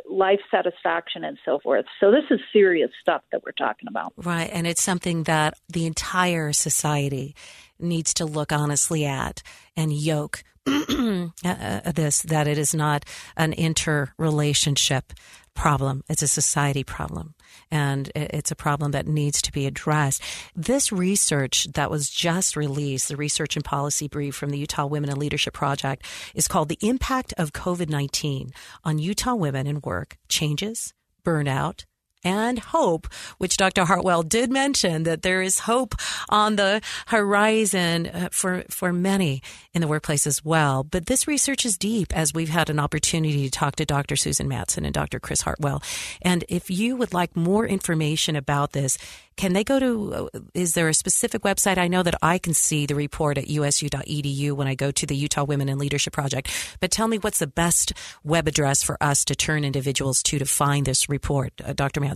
life 0.10 0.40
satisfaction, 0.52 1.24
and 1.24 1.38
so 1.46 1.60
forth. 1.60 1.86
So, 2.00 2.12
this 2.12 2.26
is 2.30 2.40
serious 2.52 2.92
stuff 3.02 3.22
that 3.32 3.44
we're 3.44 3.52
talking 3.52 3.88
about. 3.88 4.14
Right. 4.18 4.50
And 4.52 4.68
it's 4.68 4.84
something 4.84 5.24
that 5.24 5.54
the 5.70 5.86
entire 5.86 6.52
society 6.52 7.36
needs 7.80 8.14
to 8.16 8.26
look 8.26 8.52
honestly 8.52 9.06
at 9.06 9.42
and 9.76 9.94
yoke 9.94 10.44
uh, 10.68 11.30
uh, 11.44 11.92
this 11.94 12.22
that 12.24 12.48
it 12.48 12.58
is 12.58 12.76
not 12.76 13.06
an 13.38 13.54
interrelationship 13.54 15.14
problem. 15.54 16.04
It's 16.10 16.22
a 16.22 16.28
society 16.28 16.84
problem. 16.84 17.36
And 17.72 18.12
it's 18.16 18.52
a 18.52 18.56
problem 18.56 18.92
that 18.92 19.08
needs 19.08 19.42
to 19.44 19.52
be 19.52 19.66
addressed. 19.66 20.22
This 20.56 20.92
research 20.92 21.68
that 21.74 21.92
was 21.92 22.10
just 22.10 22.56
released, 22.56 23.08
the 23.08 23.16
research 23.16 23.56
and 23.56 23.66
policy 23.66 24.08
brief 24.08 24.36
from 24.36 24.50
the 24.50 24.58
Utah 24.58 24.86
Women 24.86 25.10
in 25.10 25.20
Leadership 25.20 25.54
Project, 25.54 26.06
is 26.34 26.48
called 26.48 26.70
The 26.70 26.80
Impact 26.82 27.34
of 27.38 27.54
COVID 27.54 27.90
19 27.90 28.52
on 28.84 29.00
Utah 29.00 29.36
Women 29.36 29.68
in 29.68 29.82
Work 29.82 30.18
Changes, 30.28 30.94
Burnout, 31.24 31.86
and 32.24 32.60
hope, 32.60 33.08
which 33.38 33.58
Dr. 33.58 33.86
Hartwell 33.86 34.24
did 34.24 34.52
mention 34.52 35.04
that 35.04 35.22
there 35.22 35.42
is 35.42 35.60
hope 35.60 35.96
on 36.30 36.56
the 36.56 36.82
horizon 37.08 38.08
uh, 38.08 38.30
for, 38.32 38.64
for 38.70 38.92
many 38.92 39.42
in 39.74 39.82
the 39.82 39.88
workplace 39.88 40.28
as 40.28 40.44
well. 40.44 40.84
But 40.84 41.06
this 41.06 41.28
research 41.28 41.66
is 41.66 41.78
deep 41.78 42.16
as 42.16 42.34
we've 42.34 42.50
had 42.50 42.70
an 42.70 42.80
opportunity 42.80 43.46
to 43.46 43.52
talk 43.52 43.76
to 43.78 43.86
Dr. 43.86 44.16
Susan 44.16 44.50
Madsen 44.50 44.86
and 44.86 44.94
Dr. 44.94 45.20
Chris 45.20 45.42
Hartwell. 45.42 45.82
And 46.22 46.44
if 46.50 46.70
you 46.70 46.96
would 46.98 47.14
like 47.14 47.36
more 47.36 47.66
information 47.66 48.36
about 48.36 48.74
this, 48.74 48.98
can 49.38 49.54
they 49.54 49.64
go 49.64 49.80
to, 49.80 50.30
uh, 50.34 50.40
is 50.54 50.74
there 50.74 50.90
a 50.90 50.94
specific 50.94 51.44
website? 51.44 51.78
I 51.78 51.88
know 51.88 52.04
that 52.04 52.16
I 52.22 52.40
can 52.40 52.54
see 52.54 52.86
the 52.86 52.96
report 52.96 53.38
at 53.38 53.48
usu.edu 53.48 54.52
when 54.52 54.68
I 54.68 54.76
go 54.76 54.92
to 54.92 55.06
the 55.06 55.16
Utah 55.16 55.46
Women 55.46 55.70
in 55.70 55.78
Leadership 55.78 56.12
Project. 56.12 56.50
But 56.82 56.92
tell 56.92 57.08
me 57.08 57.20
what's 57.20 57.40
the 57.40 57.48
best 57.48 57.94
web 58.26 58.50
address 58.50 58.84
for 58.84 59.02
us 59.02 59.24
to 59.24 59.36
turn 59.36 59.64
individuals 59.64 60.22
to 60.24 60.40
to 60.40 60.46
find 60.46 60.86
this 60.86 61.08
report, 61.08 61.54
uh, 61.64 61.72
Dr. 61.72 62.02
Madsen? 62.02 62.09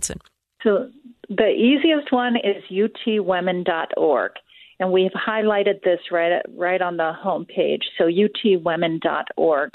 So 0.62 0.90
the 1.28 1.48
easiest 1.48 2.12
one 2.12 2.36
is 2.36 2.62
utwomen.org. 2.70 4.32
And 4.80 4.92
we've 4.92 5.12
highlighted 5.12 5.82
this 5.82 6.00
right, 6.10 6.42
right 6.56 6.82
on 6.82 6.96
the 6.96 7.12
homepage. 7.24 7.82
So 7.96 8.04
utwomen.org 8.04 9.70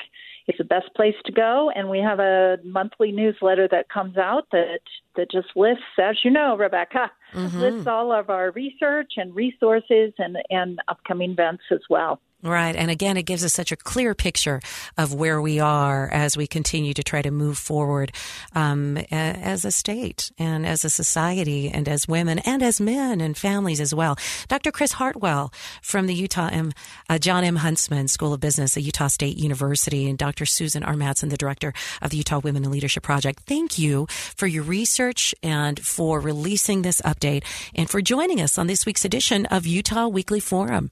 is 0.47 0.55
the 0.57 0.63
best 0.63 0.93
place 0.95 1.15
to 1.25 1.31
go. 1.31 1.71
And 1.73 1.89
we 1.89 1.99
have 1.99 2.19
a 2.19 2.57
monthly 2.63 3.11
newsletter 3.11 3.67
that 3.69 3.89
comes 3.89 4.17
out 4.17 4.47
that 4.51 4.79
that 5.15 5.31
just 5.31 5.47
lists, 5.55 5.83
as 6.01 6.17
you 6.23 6.31
know, 6.31 6.57
Rebecca, 6.57 7.11
mm-hmm. 7.33 7.59
lists 7.59 7.87
all 7.87 8.11
of 8.11 8.29
our 8.29 8.51
research 8.51 9.13
and 9.17 9.33
resources 9.35 10.13
and 10.17 10.37
and 10.49 10.79
upcoming 10.87 11.31
events 11.31 11.63
as 11.71 11.81
well. 11.89 12.19
Right. 12.41 12.73
And 12.73 12.89
again, 12.89 13.17
it 13.17 13.23
gives 13.23 13.43
us 13.43 13.51
such 13.51 13.73
a 13.73 13.75
clear 13.75 14.15
picture 14.15 14.61
of 14.97 15.13
where 15.13 15.41
we 15.41 15.59
are 15.59 16.07
as 16.09 16.37
we 16.37 16.47
continue 16.47 16.93
to 16.93 17.03
try 17.03 17.21
to 17.21 17.31
move 17.31 17.57
forward 17.57 18.13
um, 18.55 18.95
as 19.11 19.65
a 19.65 19.71
state 19.71 20.31
and 20.39 20.65
as 20.65 20.85
a 20.85 20.89
society 20.89 21.69
and 21.69 21.89
as 21.89 22.07
women 22.07 22.39
and 22.39 22.63
as 22.63 22.79
men 22.79 23.19
and 23.19 23.37
families 23.37 23.81
as 23.81 23.93
well. 23.93 24.17
Dr. 24.47 24.71
Chris 24.71 24.93
Hartwell 24.93 25.51
from 25.81 26.07
the 26.07 26.15
Utah 26.15 26.47
M, 26.49 26.71
uh, 27.09 27.17
John 27.17 27.43
M. 27.43 27.57
Huntsman 27.57 28.07
School 28.07 28.31
of 28.31 28.39
Business 28.39 28.77
at 28.77 28.83
Utah 28.83 29.07
State 29.07 29.37
University 29.37 30.07
and 30.07 30.17
Dr. 30.17 30.45
Susan 30.45 30.81
R. 30.81 30.93
Madsen, 30.93 31.29
the 31.29 31.35
director 31.35 31.73
of 32.01 32.11
the 32.11 32.17
Utah 32.17 32.39
Women 32.39 32.63
in 32.63 32.71
Leadership 32.71 33.03
Project. 33.03 33.41
Thank 33.47 33.77
you 33.77 34.07
for 34.09 34.47
your 34.47 34.63
research 34.63 35.35
and 35.43 35.77
for 35.77 36.21
releasing 36.21 36.83
this 36.83 37.01
update 37.01 37.43
and 37.75 37.89
for 37.89 38.01
joining 38.01 38.39
us 38.39 38.57
on 38.57 38.67
this 38.67 38.85
week's 38.85 39.03
edition 39.03 39.45
of 39.47 39.67
Utah 39.67 40.07
Weekly 40.07 40.39
Forum. 40.39 40.91